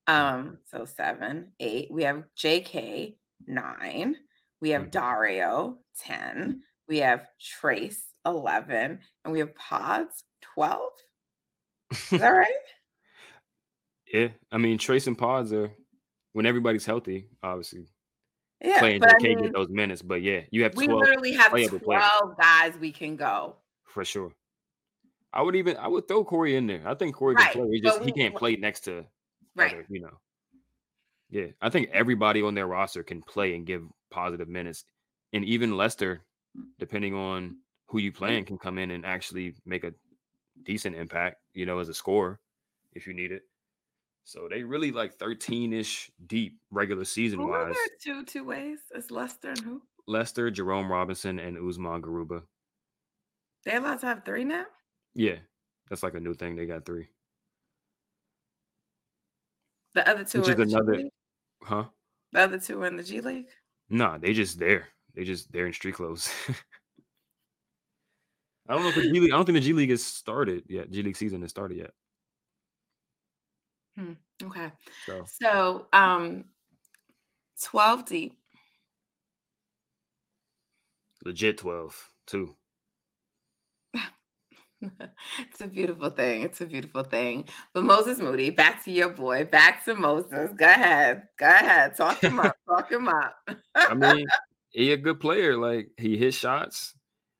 um, 0.06 0.58
so 0.66 0.84
seven, 0.84 1.52
eight. 1.60 1.90
We 1.90 2.04
have 2.04 2.24
J.K. 2.36 3.16
nine. 3.46 4.16
We 4.60 4.70
have 4.70 4.84
Mhm. 4.84 4.90
Dario 4.90 5.78
ten. 5.96 6.62
We 6.88 6.98
have 6.98 7.26
Trayce 7.40 8.02
eleven, 8.26 9.00
and 9.24 9.32
we 9.32 9.38
have 9.40 9.54
Pods 9.54 10.24
twelve. 10.40 10.92
Is 12.10 12.20
that 12.20 12.28
right? 12.30 12.48
yeah, 14.12 14.28
I 14.50 14.58
mean 14.58 14.78
Trayce 14.78 15.06
and 15.06 15.16
Pods 15.18 15.52
are 15.52 15.72
when 16.32 16.46
everybody's 16.46 16.86
healthy, 16.86 17.28
obviously 17.42 17.86
Yeah, 18.64 18.78
playing 18.78 19.00
but 19.00 19.08
they 19.08 19.14
I 19.14 19.18
can't 19.18 19.40
mean, 19.40 19.44
get 19.44 19.52
those 19.54 19.68
minutes. 19.68 20.02
But 20.02 20.22
yeah, 20.22 20.40
you 20.50 20.62
have 20.62 20.74
we 20.74 20.86
twelve 20.86 21.00
literally 21.00 21.32
have 21.32 21.52
oh, 21.52 21.56
players. 21.56 21.82
twelve 21.82 22.36
guys 22.38 22.74
we 22.78 22.92
can 22.92 23.16
go. 23.16 23.56
for 23.84 24.04
sure. 24.04 24.32
I 25.32 25.42
would 25.42 25.56
even 25.56 25.76
I 25.78 25.88
would 25.88 26.06
throw 26.08 26.24
Cory 26.24 26.56
in 26.56 26.66
there. 26.66 26.82
I 26.86 26.94
think 26.94 27.14
Cory 27.14 27.34
can 27.36 27.52
play. 27.52 27.70
He 27.70 27.80
just 27.80 28.02
he 28.02 28.12
can't 28.12 28.34
play 28.34 28.56
next 28.56 28.80
to 28.80 29.04
Right. 29.54 29.72
other, 29.72 29.86
you 29.88 30.00
know. 30.00 30.18
Yeah, 31.30 31.46
I 31.60 31.70
think 31.70 31.90
everybody 31.92 32.42
on 32.42 32.54
their 32.54 32.66
roster 32.66 33.02
can 33.02 33.22
play 33.22 33.54
and 33.54 33.66
give 33.66 33.82
positive 34.10 34.48
minutes, 34.48 34.84
and 35.32 35.44
even 35.44 35.76
Lester, 35.76 36.24
depending 36.78 37.14
on 37.14 37.56
who 37.86 37.98
you 37.98 38.12
mm. 38.12 38.16
playing, 38.16 38.44
can 38.44 38.58
come 38.58 38.78
in 38.78 38.90
and 38.90 39.04
actually 39.06 39.54
make 39.64 39.84
a 39.84 39.94
decent 40.64 40.94
impact. 40.94 41.36
You 41.54 41.66
know, 41.66 41.78
as 41.78 41.88
a 41.88 41.94
scorer, 41.94 42.38
if 42.92 43.06
you 43.06 43.14
need 43.14 43.32
it. 43.32 43.42
So 44.24 44.48
they 44.48 44.62
really 44.62 44.92
like 44.92 45.14
thirteen 45.18 45.72
ish 45.72 46.10
deep 46.26 46.58
regular 46.70 47.04
season 47.04 47.40
Who 47.40 47.48
wise. 47.48 47.74
there 47.74 47.88
two 48.00 48.24
two 48.24 48.44
ways? 48.44 48.78
It's 48.94 49.10
Lester 49.10 49.48
and 49.50 49.58
who? 49.60 49.82
Lester, 50.06 50.50
Jerome 50.50 50.90
Robinson, 50.90 51.38
and 51.38 51.56
Usman 51.58 52.02
Garuba. 52.02 52.42
They 53.64 53.76
allowed 53.76 54.00
to 54.00 54.06
have 54.06 54.24
three 54.24 54.42
now? 54.44 54.64
Yeah, 55.14 55.36
that's 55.88 56.02
like 56.02 56.14
a 56.14 56.20
new 56.20 56.34
thing. 56.34 56.56
They 56.56 56.66
got 56.66 56.84
three, 56.84 57.06
The 59.94 60.08
other 60.08 60.24
two 60.24 60.40
which 60.40 60.48
are 60.48 60.52
is 60.52 60.58
in 60.58 60.60
the 60.60 60.66
G 60.66 60.74
another, 60.74 60.96
League? 60.96 61.10
huh? 61.62 61.84
The 62.32 62.40
other 62.40 62.58
two 62.58 62.82
are 62.82 62.86
in 62.86 62.96
the 62.96 63.02
G 63.04 63.20
League? 63.20 63.46
Nah, 63.90 64.18
they 64.18 64.32
just 64.32 64.58
there. 64.58 64.88
They 65.14 65.24
just 65.24 65.52
they're 65.52 65.66
in 65.66 65.72
street 65.72 65.94
clothes. 65.94 66.30
I 68.68 68.74
don't 68.74 68.82
know 68.82 68.88
if 68.88 68.94
the 68.94 69.02
G 69.02 69.20
League. 69.20 69.32
I 69.32 69.36
don't 69.36 69.44
think 69.44 69.56
the 69.56 69.60
G 69.60 69.72
League 69.72 69.90
has 69.90 70.02
started 70.04 70.64
yet. 70.68 70.90
G 70.90 71.02
League 71.02 71.16
season 71.16 71.42
has 71.42 71.50
started 71.50 71.78
yet. 71.78 71.90
Okay. 74.42 74.72
So 75.06 75.24
So 75.26 75.86
um 75.92 76.44
12 77.62 78.04
deep. 78.06 78.36
legit 81.24 81.58
twelve 81.58 82.10
too. 82.26 82.56
it's 85.38 85.60
a 85.60 85.66
beautiful 85.68 86.10
thing. 86.10 86.42
It's 86.42 86.60
a 86.60 86.66
beautiful 86.66 87.04
thing. 87.04 87.44
But 87.72 87.84
Moses 87.84 88.18
Moody, 88.18 88.50
back 88.50 88.84
to 88.84 88.90
your 88.90 89.10
boy, 89.10 89.44
back 89.44 89.84
to 89.84 89.94
Moses. 89.94 90.50
Go 90.56 90.66
ahead. 90.66 91.28
Go 91.38 91.46
ahead. 91.46 91.96
Talk 91.96 92.20
him 92.22 92.40
up. 92.40 92.56
Talk 92.68 92.90
him 92.90 93.08
up. 93.08 93.36
I 93.74 93.94
mean, 93.94 94.26
he 94.70 94.92
a 94.92 94.96
good 94.96 95.20
player. 95.20 95.56
Like 95.56 95.90
he 95.96 96.16
hit 96.16 96.34
shots. 96.34 96.94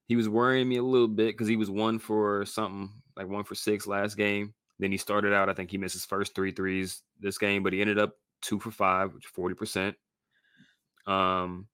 He 0.06 0.16
was 0.16 0.28
worrying 0.28 0.68
me 0.68 0.76
a 0.76 0.82
little 0.82 1.08
bit 1.08 1.28
because 1.28 1.48
he 1.48 1.56
was 1.56 1.70
one 1.70 1.98
for 1.98 2.44
something 2.44 2.90
like 3.16 3.28
one 3.28 3.44
for 3.44 3.54
six 3.54 3.86
last 3.86 4.16
game. 4.16 4.54
Then 4.82 4.90
he 4.90 4.98
started 4.98 5.32
out. 5.32 5.48
I 5.48 5.54
think 5.54 5.70
he 5.70 5.78
missed 5.78 5.92
his 5.92 6.04
first 6.04 6.34
three 6.34 6.50
threes 6.50 7.02
this 7.20 7.38
game, 7.38 7.62
but 7.62 7.72
he 7.72 7.80
ended 7.80 8.00
up 8.00 8.14
two 8.40 8.58
for 8.58 8.72
five, 8.72 9.14
which 9.14 9.26
forty 9.26 9.54
percent. 9.54 9.94
Um, 11.06 11.68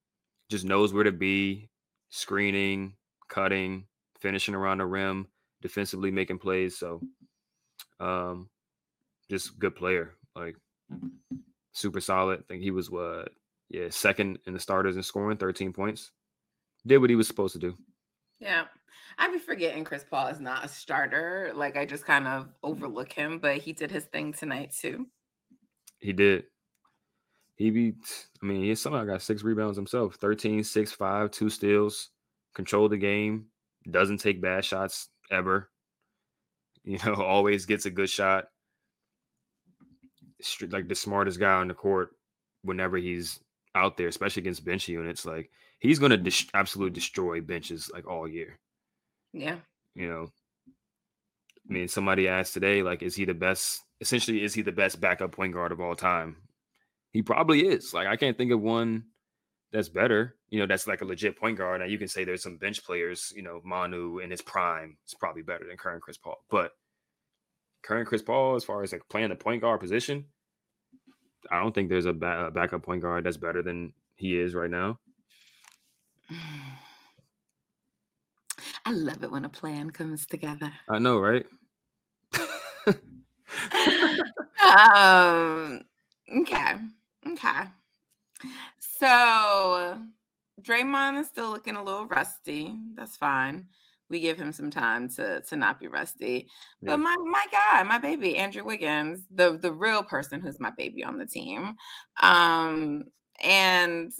just 0.51 0.67
knows 0.67 0.93
where 0.93 1.05
to 1.05 1.13
be, 1.13 1.71
screening, 2.11 2.93
cutting, 3.31 3.87
finishing 4.21 4.55
around 4.55 4.79
the 4.79 4.85
rim, 4.85 5.27
defensively 5.63 6.11
making 6.11 6.39
plays. 6.39 6.77
So, 6.77 7.01
um, 7.99 8.51
just 9.31 9.59
good 9.59 9.75
player. 9.75 10.13
Like 10.37 10.57
super 11.73 12.03
solid. 12.03 12.41
I 12.41 12.43
think 12.47 12.63
he 12.63 12.73
was 12.73 12.91
what 12.91 13.31
yeah, 13.71 13.87
second 13.89 14.39
in 14.47 14.53
the 14.53 14.61
starters 14.61 14.97
in 14.99 15.03
scoring, 15.03 15.39
13 15.39 15.73
points. 15.73 16.11
Did 16.87 16.99
what 16.99 17.09
he 17.09 17.17
was 17.17 17.27
supposed 17.27 17.55
to 17.55 17.59
do. 17.59 17.75
Yeah. 18.41 18.65
I'd 19.19 19.33
be 19.33 19.39
forgetting 19.39 19.85
Chris 19.85 20.05
Paul 20.09 20.29
is 20.29 20.41
not 20.41 20.65
a 20.65 20.69
starter. 20.69 21.53
Like 21.55 21.77
I 21.77 21.85
just 21.85 22.05
kind 22.05 22.27
of 22.27 22.43
mm-hmm. 22.43 22.51
overlook 22.63 23.13
him, 23.13 23.39
but 23.39 23.59
he 23.59 23.73
did 23.73 23.91
his 23.91 24.05
thing 24.05 24.33
tonight 24.33 24.73
too. 24.79 25.07
He 25.99 26.13
did. 26.13 26.45
He 27.57 27.71
beat, 27.71 28.29
I 28.41 28.47
mean, 28.47 28.63
he 28.63 28.75
somehow 28.77 29.05
got 29.05 29.23
six 29.23 29.43
rebounds 29.43 29.77
himself 29.77 30.15
13, 30.15 30.63
6, 30.63 30.93
5, 30.93 31.31
two 31.33 31.51
steals, 31.51 32.11
controlled 32.55 32.93
the 32.93 32.97
game, 32.97 33.47
doesn't 33.91 34.19
take 34.19 34.41
bad 34.41 34.65
shots 34.65 35.09
ever. 35.31 35.71
You 36.85 36.97
know, 37.05 37.17
always 37.17 37.67
gets 37.67 37.85
a 37.85 37.91
good 37.91 38.09
shot. 38.09 38.47
Like 40.71 40.89
the 40.89 40.95
smartest 40.95 41.39
guy 41.39 41.53
on 41.53 41.69
the 41.69 41.75
court 41.75 42.13
whenever 42.63 42.97
he's 42.97 43.41
out 43.75 43.99
there, 43.99 44.09
especially 44.09 44.41
against 44.41 44.65
bench 44.65 44.89
units. 44.89 45.27
Like 45.27 45.51
he's 45.79 45.99
going 45.99 46.11
to 46.11 46.17
dis- 46.17 46.49
absolutely 46.55 46.95
destroy 46.95 47.41
benches 47.41 47.91
like 47.93 48.07
all 48.07 48.29
year. 48.29 48.59
Yeah. 49.33 49.57
you 49.95 50.09
know? 50.09 50.29
I 51.69 51.73
mean 51.73 51.89
somebody 51.89 52.29
asked 52.29 52.55
today 52.55 52.83
like 52.83 53.03
is 53.03 53.15
he 53.15 53.27
the 53.27 53.35
best 53.35 53.83
essentially 54.01 54.43
is 54.43 54.55
he 54.55 54.63
the 54.63 54.73
best 54.73 55.01
backup 55.01 55.33
point 55.33 55.53
guard 55.53 55.73
of 55.73 55.81
all 55.81 55.95
time? 55.95 56.37
He 57.13 57.23
probably 57.23 57.67
is. 57.67 57.93
Like 57.93 58.07
i 58.07 58.17
can't 58.17 58.39
think 58.39 58.53
of 58.53 58.61
one 58.61 59.05
that's 59.71 59.91
better 59.91 60.35
you 60.49 60.59
know 60.59 60.67
that's 60.67 60.87
like 60.87 61.03
a 61.03 61.05
legit 61.05 61.39
point 61.39 61.59
guard. 61.59 61.81
Now 61.81 61.87
you 61.87 61.99
can 61.99 62.09
say 62.09 62.25
there's 62.25 62.43
some 62.43 62.57
bench 62.57 62.83
players 62.85 63.33
you 63.37 63.43
know 63.43 63.61
manu 63.65 64.19
in 64.19 64.31
his 64.31 64.41
prime 64.41 64.97
is 65.07 65.15
probably 65.15 65.43
better 65.43 65.67
than 65.69 65.77
current 65.77 66.01
chris 66.03 66.17
paul 66.17 66.39
but 66.51 66.73
current 67.83 68.09
chris 68.09 68.23
paul 68.23 68.55
as 68.55 68.65
far 68.65 68.83
as 68.83 68.93
like 68.93 69.03
playing 69.11 69.29
the 69.29 69.37
point 69.37 69.61
guard 69.61 69.79
position 69.81 70.25
i 71.51 71.61
don't 71.61 71.75
think 71.75 71.89
there's 71.91 72.07
a, 72.07 72.13
ba- 72.15 72.47
a 72.47 72.51
backup 72.51 72.83
point 72.83 73.03
guard 73.03 73.25
that's 73.25 73.37
better 73.37 73.63
than 73.63 73.93
he 74.17 74.39
is 74.39 74.55
right 74.55 74.71
now 74.71 74.99
I 78.85 78.93
love 78.93 79.23
it 79.23 79.31
when 79.31 79.45
a 79.45 79.49
plan 79.49 79.91
comes 79.91 80.27
together. 80.27 80.73
i 80.89 80.99
know 80.99 81.19
right 81.19 81.47
um 84.77 85.81
okay 86.41 86.75
okay 87.27 87.63
so 88.79 89.99
Draymond 90.63 91.21
is 91.21 91.27
still 91.29 91.51
looking 91.51 91.77
a 91.77 91.83
little 91.83 92.07
rusty 92.07 92.75
that's 92.95 93.17
fine 93.17 93.67
we 94.11 94.21
give 94.21 94.39
him 94.39 94.53
some 94.53 94.71
time 94.71 95.09
to 95.11 95.41
to 95.43 95.57
not 95.57 95.79
be 95.79 95.87
rusty 95.89 96.49
Yeah. 96.83 96.91
but 96.93 96.99
my 96.99 97.17
my 97.25 97.45
guy 97.53 97.83
my 97.85 97.99
baby 97.99 98.37
Andrew 98.37 98.65
Wiggins 98.65 99.21
the 99.31 99.59
the 99.59 99.73
real 99.73 100.03
person 100.03 100.41
who's 100.41 100.59
my 100.61 100.71
baby 100.77 101.05
on 101.05 101.19
the 101.19 101.27
team 101.27 101.75
um 102.23 103.05
and 103.43 104.13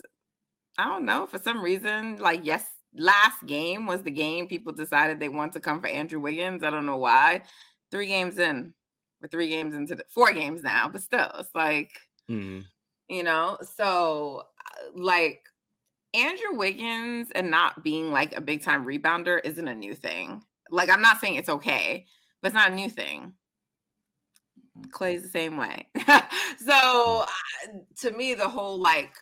I 0.79 0.85
don't 0.85 1.05
know 1.05 1.27
for 1.27 1.39
some 1.39 1.61
reason 1.61 2.19
like 2.19 2.41
yes 2.45 2.65
last 2.95 3.45
game 3.47 3.87
was 3.87 4.03
the 4.03 4.11
game 4.11 4.47
people 4.47 4.73
decided 4.73 5.21
they 5.21 5.29
want 5.29 5.53
to 5.53 5.61
come 5.61 5.81
for 5.81 5.89
Andrew 5.89 6.21
Wiggins 6.21 6.63
I 6.63 6.71
don't 6.71 6.87
know 6.87 6.97
why 6.97 7.43
three 7.91 8.07
games 8.07 8.39
in 8.39 8.73
we're 9.21 9.29
three 9.29 9.49
games 9.49 9.75
into 9.75 9.95
the 9.95 10.05
four 10.11 10.33
games 10.33 10.63
now, 10.63 10.89
but 10.89 11.03
still, 11.03 11.31
it's 11.39 11.55
like, 11.55 11.91
Mhm. 12.29 12.65
you 13.09 13.23
know, 13.23 13.59
so 13.77 14.47
uh, 14.65 14.91
like 14.95 15.43
Andrew 16.15 16.55
Wiggins 16.55 17.31
and 17.33 17.51
not 17.51 17.83
being 17.83 18.13
like 18.13 18.37
a 18.37 18.41
big 18.41 18.63
time 18.63 18.85
rebounder 18.85 19.41
isn't 19.45 19.69
a 19.69 19.75
new 19.75 19.95
thing. 19.95 20.45
Like, 20.71 20.91
I'm 20.91 21.03
not 21.03 21.21
saying 21.21 21.37
it's 21.37 21.49
okay, 21.49 22.07
but 22.41 22.49
it's 22.49 22.55
not 22.55 22.71
a 22.71 22.75
new 22.75 22.89
thing. 22.89 23.35
Klay's 24.91 25.23
the 25.23 25.29
same 25.29 25.57
way. 25.57 25.89
so 26.59 27.25
uh, 27.25 27.27
to 28.01 28.13
me, 28.13 28.35
the 28.35 28.49
whole 28.49 28.79
like, 28.79 29.13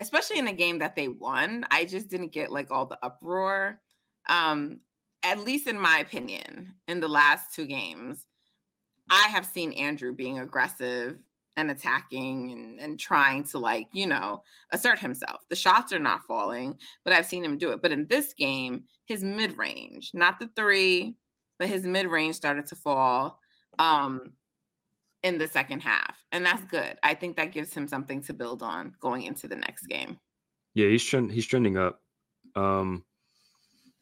especially 0.00 0.38
in 0.38 0.48
a 0.48 0.52
game 0.52 0.78
that 0.78 0.96
they 0.96 1.08
won, 1.08 1.64
I 1.70 1.84
just 1.84 2.08
didn't 2.08 2.32
get 2.32 2.50
like 2.50 2.70
all 2.70 2.86
the 2.86 2.98
uproar. 3.02 3.80
Um, 4.28 4.80
at 5.22 5.40
least 5.40 5.66
in 5.66 5.78
my 5.78 5.98
opinion, 5.98 6.74
in 6.88 7.00
the 7.00 7.08
last 7.08 7.54
two 7.54 7.66
games, 7.66 8.26
I 9.10 9.28
have 9.28 9.44
seen 9.44 9.72
Andrew 9.72 10.14
being 10.14 10.38
aggressive 10.38 11.18
and 11.56 11.70
attacking 11.70 12.52
and, 12.52 12.80
and 12.80 12.98
trying 12.98 13.44
to 13.44 13.58
like, 13.58 13.88
you 13.92 14.06
know, 14.06 14.42
assert 14.72 14.98
himself. 14.98 15.40
The 15.50 15.56
shots 15.56 15.92
are 15.92 15.98
not 15.98 16.24
falling, 16.26 16.76
but 17.04 17.12
I've 17.12 17.26
seen 17.26 17.44
him 17.44 17.58
do 17.58 17.70
it. 17.72 17.82
But 17.82 17.92
in 17.92 18.06
this 18.06 18.32
game, 18.32 18.84
his 19.06 19.22
mid-range, 19.22 20.12
not 20.14 20.38
the 20.38 20.48
three, 20.56 21.16
but 21.58 21.68
his 21.68 21.84
mid-range 21.84 22.36
started 22.36 22.66
to 22.66 22.76
fall 22.76 23.38
um 23.78 24.32
in 25.22 25.38
the 25.38 25.48
second 25.48 25.80
half. 25.80 26.16
And 26.32 26.44
that's 26.44 26.64
good. 26.64 26.96
I 27.02 27.14
think 27.14 27.36
that 27.36 27.52
gives 27.52 27.74
him 27.74 27.86
something 27.86 28.22
to 28.22 28.32
build 28.32 28.62
on 28.62 28.94
going 29.00 29.22
into 29.22 29.48
the 29.48 29.56
next 29.56 29.86
game. 29.86 30.18
Yeah, 30.74 30.88
he's 30.88 31.04
trend, 31.04 31.32
he's 31.32 31.46
trending 31.46 31.76
up. 31.76 32.00
Um, 32.54 33.04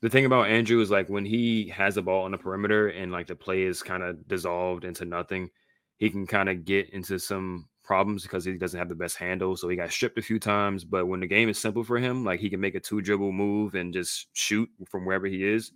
the 0.01 0.09
thing 0.09 0.27
about 0.27 0.49
Andrew 0.49 0.81
is 0.81 0.91
like 0.91 1.09
when 1.09 1.25
he 1.25 1.69
has 1.69 1.97
the 1.97 2.03
ball 2.03 2.25
on 2.25 2.31
the 2.31 2.39
perimeter 2.39 2.89
and 2.89 3.11
like 3.11 3.27
the 3.27 3.35
play 3.35 3.63
is 3.63 3.83
kind 3.83 4.03
of 4.03 4.27
dissolved 4.29 4.85
into 4.85 5.05
nothing, 5.05 5.51
he 5.97 6.09
can 6.09 6.27
kind 6.27 6.49
of 6.49 6.65
get 6.65 6.91
into 6.91 7.19
some 7.19 7.69
problems 7.83 8.23
because 8.23 8.45
he 8.45 8.53
doesn't 8.57 8.79
have 8.79 8.89
the 8.89 8.95
best 8.95 9.17
handle. 9.17 9.57
So 9.57 9.69
he 9.69 9.77
got 9.77 9.91
stripped 9.91 10.19
a 10.19 10.23
few 10.23 10.39
times. 10.39 10.85
But 10.85 11.07
when 11.07 11.21
the 11.21 11.27
game 11.27 11.49
is 11.49 11.59
simple 11.59 11.83
for 11.83 11.99
him, 11.99 12.25
like 12.25 12.39
he 12.39 12.51
can 12.51 12.61
make 12.61 12.77
a 12.77 12.81
two 12.81 13.01
dribble 13.01 13.33
move 13.33 13.75
and 13.75 13.93
just 13.93 14.29
shoot 14.35 14.69
from 14.87 15.05
wherever 15.05 15.27
he 15.27 15.43
is. 15.43 15.73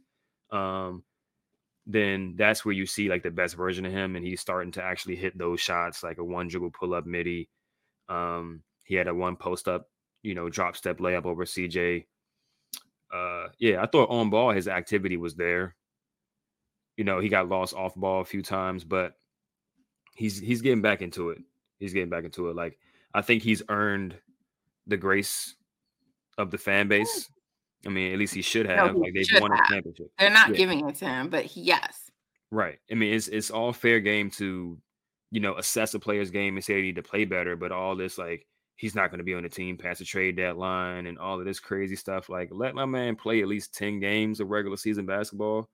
Um, 0.50 1.02
then 1.86 2.34
that's 2.36 2.64
where 2.64 2.74
you 2.74 2.86
see 2.86 3.08
like 3.08 3.22
the 3.22 3.30
best 3.30 3.56
version 3.56 3.84
of 3.84 3.92
him, 3.92 4.16
and 4.16 4.24
he's 4.24 4.40
starting 4.40 4.72
to 4.72 4.82
actually 4.82 5.16
hit 5.16 5.36
those 5.36 5.60
shots, 5.60 6.02
like 6.02 6.18
a 6.18 6.24
one 6.24 6.48
dribble 6.48 6.70
pull 6.70 6.94
up 6.94 7.06
midi. 7.06 7.48
Um, 8.08 8.62
he 8.84 8.94
had 8.94 9.08
a 9.08 9.14
one 9.14 9.36
post 9.36 9.68
up, 9.68 9.88
you 10.22 10.34
know, 10.34 10.48
drop 10.48 10.76
step 10.76 10.98
layup 10.98 11.24
over 11.24 11.44
CJ. 11.44 12.06
Uh, 13.12 13.48
yeah, 13.58 13.82
I 13.82 13.86
thought 13.86 14.10
on 14.10 14.30
ball 14.30 14.52
his 14.52 14.68
activity 14.68 15.16
was 15.16 15.34
there. 15.34 15.74
You 16.96 17.04
know, 17.04 17.20
he 17.20 17.28
got 17.28 17.48
lost 17.48 17.74
off 17.74 17.94
ball 17.94 18.20
a 18.20 18.24
few 18.24 18.42
times, 18.42 18.84
but 18.84 19.14
he's 20.14 20.38
he's 20.38 20.62
getting 20.62 20.82
back 20.82 21.02
into 21.02 21.30
it. 21.30 21.38
He's 21.78 21.92
getting 21.92 22.10
back 22.10 22.24
into 22.24 22.48
it. 22.48 22.56
Like 22.56 22.78
I 23.12 23.22
think 23.22 23.42
he's 23.42 23.62
earned 23.68 24.16
the 24.86 24.96
grace 24.96 25.56
of 26.38 26.50
the 26.50 26.58
fan 26.58 26.88
base. 26.88 27.28
I 27.86 27.90
mean, 27.90 28.12
at 28.12 28.18
least 28.18 28.34
he 28.34 28.42
should 28.42 28.66
have. 28.66 28.94
No, 28.94 28.94
he 28.94 29.00
like 29.00 29.14
they've 29.14 29.40
won 29.40 29.52
a 29.52 29.58
championship. 29.68 30.06
They're 30.18 30.30
not 30.30 30.50
yeah. 30.50 30.56
giving 30.56 30.88
it 30.88 30.96
to 30.96 31.06
him, 31.06 31.28
but 31.28 31.44
he, 31.44 31.62
yes. 31.62 32.10
Right. 32.50 32.78
I 32.90 32.94
mean, 32.94 33.14
it's 33.14 33.28
it's 33.28 33.50
all 33.50 33.72
fair 33.72 34.00
game 34.00 34.30
to, 34.32 34.78
you 35.30 35.40
know, 35.40 35.56
assess 35.56 35.94
a 35.94 35.98
player's 35.98 36.30
game 36.30 36.56
and 36.56 36.64
say 36.64 36.74
they 36.74 36.82
need 36.82 36.96
to 36.96 37.02
play 37.02 37.24
better. 37.24 37.56
But 37.56 37.72
all 37.72 37.96
this 37.96 38.18
like 38.18 38.46
he's 38.76 38.94
not 38.94 39.10
going 39.10 39.18
to 39.18 39.24
be 39.24 39.34
on 39.34 39.42
the 39.42 39.48
team 39.48 39.76
past 39.76 40.00
the 40.00 40.04
trade 40.04 40.36
deadline 40.36 41.06
and 41.06 41.18
all 41.18 41.38
of 41.38 41.46
this 41.46 41.60
crazy 41.60 41.96
stuff. 41.96 42.28
Like, 42.28 42.48
let 42.50 42.74
my 42.74 42.84
man 42.84 43.14
play 43.14 43.40
at 43.40 43.46
least 43.46 43.74
10 43.74 44.00
games 44.00 44.40
of 44.40 44.48
regular 44.48 44.76
season 44.76 45.06
basketball. 45.06 45.68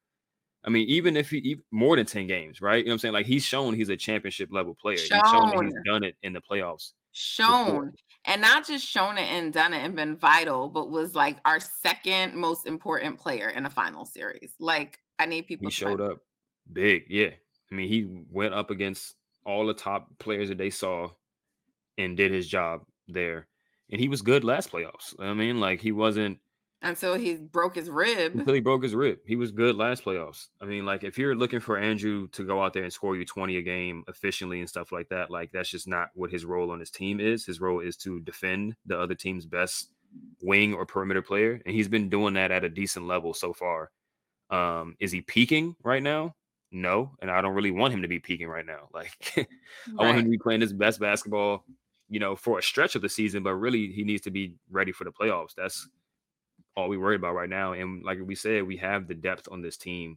I 0.64 0.70
mean, 0.70 0.88
even 0.88 1.16
if 1.16 1.30
he 1.30 1.38
even 1.38 1.64
more 1.70 1.96
than 1.96 2.04
10 2.04 2.26
games, 2.26 2.60
right? 2.60 2.78
You 2.78 2.84
know 2.84 2.90
what 2.90 2.94
I'm 2.94 2.98
saying? 2.98 3.14
Like 3.14 3.26
he's 3.26 3.44
shown 3.44 3.74
he's 3.74 3.88
a 3.88 3.96
championship 3.96 4.50
level 4.52 4.74
player. 4.74 4.98
Shown. 4.98 5.20
He's 5.20 5.30
shown 5.30 5.64
he's 5.64 5.74
done 5.86 6.04
it 6.04 6.16
in 6.22 6.32
the 6.32 6.40
playoffs. 6.40 6.92
Shown. 7.18 7.92
And 8.24 8.40
not 8.40 8.66
just 8.66 8.86
shown 8.86 9.18
it 9.18 9.28
and 9.30 9.52
done 9.52 9.72
it 9.72 9.78
and 9.78 9.96
been 9.96 10.16
vital, 10.16 10.68
but 10.68 10.90
was 10.90 11.14
like 11.14 11.38
our 11.44 11.58
second 11.60 12.34
most 12.34 12.66
important 12.66 13.18
player 13.18 13.48
in 13.48 13.64
a 13.66 13.70
final 13.70 14.04
series. 14.04 14.52
Like 14.60 14.98
I 15.18 15.26
need 15.26 15.46
people. 15.46 15.66
He 15.66 15.72
showed 15.72 16.00
up 16.00 16.18
big. 16.72 17.04
Yeah. 17.08 17.30
I 17.70 17.74
mean, 17.74 17.88
he 17.88 18.06
went 18.30 18.54
up 18.54 18.70
against 18.70 19.14
all 19.44 19.66
the 19.66 19.74
top 19.74 20.18
players 20.18 20.50
that 20.50 20.58
they 20.58 20.70
saw 20.70 21.08
and 21.96 22.16
did 22.16 22.30
his 22.30 22.46
job 22.46 22.82
there. 23.08 23.46
And 23.90 24.00
he 24.00 24.08
was 24.08 24.22
good 24.22 24.44
last 24.44 24.70
playoffs. 24.70 25.14
I 25.18 25.32
mean, 25.32 25.58
like 25.58 25.80
he 25.80 25.92
wasn't 25.92 26.38
until 26.82 27.14
he 27.14 27.34
broke 27.34 27.74
his 27.74 27.90
rib. 27.90 28.34
Until 28.34 28.54
he 28.54 28.60
broke 28.60 28.82
his 28.82 28.94
rib. 28.94 29.18
He 29.26 29.36
was 29.36 29.50
good 29.50 29.76
last 29.76 30.04
playoffs. 30.04 30.48
I 30.60 30.64
mean, 30.64 30.86
like 30.86 31.04
if 31.04 31.18
you're 31.18 31.34
looking 31.34 31.60
for 31.60 31.78
Andrew 31.78 32.28
to 32.28 32.46
go 32.46 32.62
out 32.62 32.72
there 32.72 32.84
and 32.84 32.92
score 32.92 33.16
you 33.16 33.24
20 33.24 33.56
a 33.56 33.62
game 33.62 34.04
efficiently 34.08 34.60
and 34.60 34.68
stuff 34.68 34.92
like 34.92 35.08
that, 35.08 35.30
like 35.30 35.50
that's 35.52 35.70
just 35.70 35.88
not 35.88 36.10
what 36.14 36.30
his 36.30 36.44
role 36.44 36.70
on 36.70 36.80
his 36.80 36.90
team 36.90 37.20
is. 37.20 37.44
His 37.44 37.60
role 37.60 37.80
is 37.80 37.96
to 37.98 38.20
defend 38.20 38.76
the 38.86 38.98
other 38.98 39.14
team's 39.14 39.46
best 39.46 39.90
wing 40.40 40.74
or 40.74 40.86
perimeter 40.86 41.22
player. 41.22 41.60
And 41.66 41.74
he's 41.74 41.88
been 41.88 42.08
doing 42.08 42.34
that 42.34 42.50
at 42.50 42.64
a 42.64 42.68
decent 42.68 43.06
level 43.06 43.34
so 43.34 43.52
far. 43.52 43.90
Um, 44.50 44.96
is 45.00 45.12
he 45.12 45.20
peaking 45.20 45.76
right 45.82 46.02
now? 46.02 46.34
No. 46.70 47.12
And 47.20 47.30
I 47.30 47.40
don't 47.40 47.54
really 47.54 47.70
want 47.70 47.92
him 47.92 48.02
to 48.02 48.08
be 48.08 48.20
peaking 48.20 48.48
right 48.48 48.66
now. 48.66 48.88
Like 48.94 49.12
right. 49.36 49.46
I 49.98 50.04
want 50.04 50.18
him 50.18 50.24
to 50.24 50.30
be 50.30 50.38
playing 50.38 50.60
his 50.60 50.72
best 50.72 51.00
basketball, 51.00 51.64
you 52.08 52.20
know, 52.20 52.36
for 52.36 52.58
a 52.58 52.62
stretch 52.62 52.94
of 52.94 53.02
the 53.02 53.08
season, 53.08 53.42
but 53.42 53.54
really 53.54 53.92
he 53.92 54.04
needs 54.04 54.22
to 54.22 54.30
be 54.30 54.54
ready 54.70 54.92
for 54.92 55.04
the 55.04 55.12
playoffs. 55.12 55.54
That's 55.56 55.88
all 56.78 56.88
we 56.88 56.96
worry 56.96 57.16
about 57.16 57.34
right 57.34 57.48
now. 57.48 57.72
And 57.72 58.04
like 58.04 58.18
we 58.24 58.36
said, 58.36 58.62
we 58.62 58.76
have 58.76 59.08
the 59.08 59.14
depth 59.14 59.48
on 59.50 59.60
this 59.60 59.76
team 59.76 60.16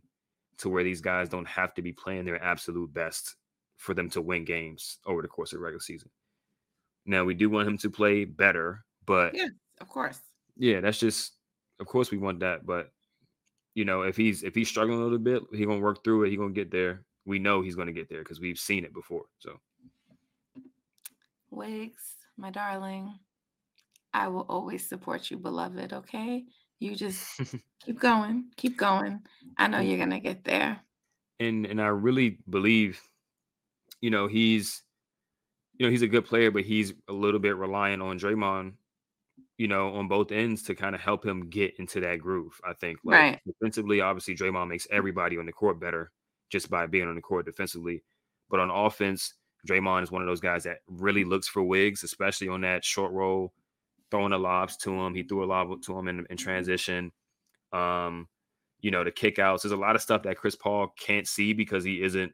to 0.60 0.70
where 0.70 0.84
these 0.84 1.02
guys 1.02 1.28
don't 1.28 1.48
have 1.48 1.74
to 1.74 1.82
be 1.82 1.92
playing 1.92 2.24
their 2.24 2.42
absolute 2.44 2.94
best 2.94 3.36
for 3.78 3.96
them 3.96 4.12
to 4.12 4.22
win 4.22 4.46
games 4.46 5.00
over 5.08 5.24
the 5.24 5.28
course 5.28 5.52
of 5.52 5.58
the 5.58 5.64
regular 5.64 5.82
season. 5.82 6.12
Now 7.08 7.24
we 7.24 7.34
do 7.34 7.50
want 7.50 7.68
him 7.68 7.80
to 7.80 7.90
play 7.90 8.26
better, 8.26 8.86
but 9.08 9.34
yeah, 9.34 9.48
of 9.80 9.90
course. 9.90 10.20
Yeah, 10.56 10.82
that's 10.82 11.00
just 11.00 11.34
of 11.80 11.88
course 11.88 12.12
we 12.12 12.20
want 12.20 12.42
that. 12.42 12.64
But 12.64 12.92
you 13.74 13.84
know, 13.84 14.04
if 14.04 14.16
he's 14.16 14.44
if 14.44 14.54
he's 14.54 14.70
struggling 14.70 15.00
a 15.00 15.04
little 15.04 15.18
bit, 15.18 15.42
he's 15.52 15.66
gonna 15.66 15.80
work 15.80 16.04
through 16.04 16.26
it, 16.26 16.30
he's 16.30 16.38
gonna 16.38 16.52
get 16.52 16.70
there. 16.70 17.02
We 17.26 17.40
know 17.40 17.64
he's 17.64 17.76
gonna 17.76 17.92
get 17.92 18.08
there 18.08 18.20
because 18.20 18.40
we've 18.40 18.60
seen 18.60 18.86
it 18.86 18.94
before. 18.94 19.26
So 19.40 19.60
Wiggs, 21.50 22.18
my 22.38 22.52
darling. 22.52 23.16
I 24.14 24.28
will 24.28 24.46
always 24.50 24.88
support 24.88 25.32
you, 25.32 25.38
beloved. 25.38 25.94
Okay. 25.94 26.46
You 26.80 26.96
just 26.96 27.40
keep 27.86 28.00
going, 28.00 28.46
keep 28.58 28.78
going. 28.78 29.22
I 29.58 29.68
know 29.68 29.80
you're 29.80 30.00
gonna 30.00 30.20
get 30.20 30.44
there. 30.44 30.80
And 31.40 31.66
and 31.66 31.82
I 31.82 31.88
really 31.88 32.40
believe, 32.50 33.02
you 34.02 34.10
know, 34.10 34.28
he's 34.28 34.82
you 35.78 35.86
know, 35.86 35.92
he's 35.92 36.02
a 36.02 36.08
good 36.08 36.26
player, 36.26 36.52
but 36.52 36.64
he's 36.64 36.94
a 37.08 37.14
little 37.14 37.40
bit 37.40 37.56
reliant 37.56 38.02
on 38.02 38.20
Draymond, 38.20 38.74
you 39.58 39.68
know, 39.68 39.96
on 39.96 40.08
both 40.08 40.32
ends 40.32 40.64
to 40.64 40.76
kind 40.76 40.94
of 40.94 41.02
help 41.02 41.26
him 41.26 41.50
get 41.50 41.74
into 41.80 42.00
that 42.02 42.20
groove. 42.20 42.60
I 42.64 42.74
think. 42.74 43.00
Like 43.04 43.20
right. 43.20 43.40
defensively, 43.46 44.02
obviously 44.02 44.36
Draymond 44.36 44.70
makes 44.70 44.88
everybody 44.92 45.38
on 45.38 45.46
the 45.46 45.54
court 45.54 45.80
better 45.80 46.12
just 46.52 46.70
by 46.70 46.88
being 46.88 47.08
on 47.08 47.16
the 47.16 47.22
court 47.22 47.46
defensively. 47.46 48.04
But 48.50 48.60
on 48.60 48.70
offense, 48.70 49.36
Draymond 49.68 50.04
is 50.04 50.12
one 50.12 50.22
of 50.22 50.28
those 50.28 50.42
guys 50.42 50.64
that 50.64 50.80
really 50.88 51.24
looks 51.24 51.48
for 51.48 51.64
Wiggs, 51.64 52.04
especially 52.04 52.48
on 52.48 52.62
that 52.62 52.84
short 52.84 53.12
roll 53.14 53.54
throwing 54.12 54.32
the 54.32 54.38
lobs 54.38 54.78
to 54.78 54.92
him. 54.92 55.16
He 55.16 55.24
threw 55.24 55.44
a 55.44 55.46
lob 55.46 55.82
to 55.84 55.98
him 55.98 56.08
in, 56.08 56.26
in 56.30 56.38
transition. 56.38 57.12
Um, 57.72 58.28
you 58.82 58.92
know, 58.92 59.04
the 59.04 59.12
kickouts. 59.12 59.64
There's 59.64 59.72
a 59.72 59.78
lot 59.78 59.96
of 59.96 60.02
stuff 60.02 60.24
that 60.24 60.38
Chris 60.38 60.56
Paul 60.56 60.94
can't 61.00 61.28
see 61.28 61.54
because 61.54 61.84
he 61.84 62.04
isn't 62.04 62.32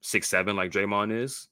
six 0.00 0.28
seven 0.28 0.56
like 0.56 0.70
Draymond 0.70 1.12
is. 1.12 1.48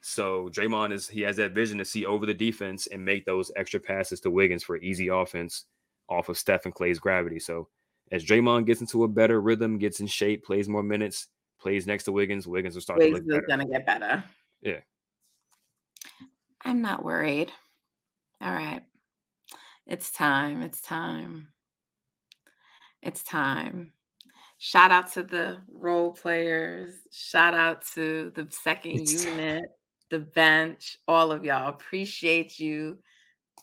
So 0.00 0.48
Draymond 0.52 0.92
is 0.92 1.08
he 1.08 1.22
has 1.22 1.36
that 1.36 1.52
vision 1.52 1.78
to 1.78 1.84
see 1.84 2.06
over 2.06 2.26
the 2.26 2.34
defense 2.34 2.86
and 2.86 3.04
make 3.04 3.24
those 3.24 3.50
extra 3.56 3.80
passes 3.80 4.20
to 4.20 4.30
Wiggins 4.30 4.62
for 4.62 4.76
easy 4.76 5.08
offense 5.08 5.64
off 6.08 6.28
of 6.28 6.38
Steph 6.38 6.66
and 6.66 6.74
Klay's 6.74 6.98
gravity. 6.98 7.38
So 7.38 7.68
as 8.12 8.24
Draymond 8.24 8.66
gets 8.66 8.80
into 8.80 9.04
a 9.04 9.08
better 9.08 9.40
rhythm, 9.40 9.78
gets 9.78 10.00
in 10.00 10.06
shape, 10.06 10.44
plays 10.44 10.68
more 10.68 10.82
minutes, 10.82 11.28
plays 11.60 11.86
next 11.86 12.04
to 12.04 12.12
Wiggins, 12.12 12.46
Wiggins 12.46 12.74
will 12.74 12.82
start 12.82 13.00
Wiggins 13.00 13.26
to 13.26 13.34
look 13.34 13.46
better. 13.46 13.62
is 13.62 13.66
gonna 13.66 13.66
get 13.66 13.86
better. 13.86 14.24
Yeah. 14.62 14.80
I'm 16.62 16.80
not 16.82 17.04
worried. 17.04 17.52
All 18.40 18.52
right. 18.52 18.82
It's 19.88 20.10
time. 20.10 20.62
It's 20.62 20.82
time. 20.82 21.48
It's 23.02 23.22
time. 23.22 23.92
Shout 24.58 24.90
out 24.90 25.10
to 25.12 25.22
the 25.22 25.58
role 25.72 26.12
players. 26.12 26.92
Shout 27.10 27.54
out 27.54 27.86
to 27.94 28.30
the 28.34 28.46
second 28.50 29.00
it's 29.00 29.24
unit, 29.24 29.64
the 30.10 30.18
bench, 30.18 30.98
all 31.08 31.32
of 31.32 31.42
y'all. 31.42 31.68
Appreciate 31.68 32.60
you. 32.60 32.98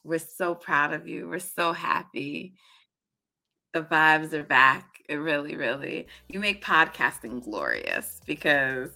We're 0.04 0.18
so 0.18 0.56
proud 0.56 0.94
of 0.94 1.08
you. 1.08 1.30
We're 1.30 1.38
so 1.38 1.74
happy. 1.74 2.56
The 3.74 3.84
vibes 3.84 4.34
are 4.34 4.44
back. 4.44 5.02
It 5.08 5.18
really, 5.18 5.56
really. 5.56 6.08
You 6.28 6.40
make 6.40 6.66
podcasting 6.66 7.44
glorious 7.44 8.20
because 8.26 8.90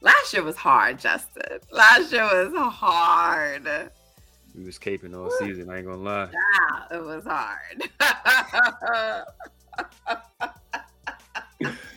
last 0.00 0.32
year 0.32 0.44
was 0.44 0.56
hard, 0.56 1.00
Justin. 1.00 1.58
Last 1.72 2.12
year 2.12 2.22
was 2.22 2.52
hard. 2.54 3.90
We 4.54 4.64
was 4.64 4.78
caping 4.78 5.16
all 5.16 5.30
season. 5.38 5.70
I 5.70 5.78
ain't 5.78 5.86
gonna 5.86 6.02
lie. 6.02 6.28
Yeah, 6.32 6.98
it 6.98 7.02
was 7.02 7.24
hard. 7.24 7.82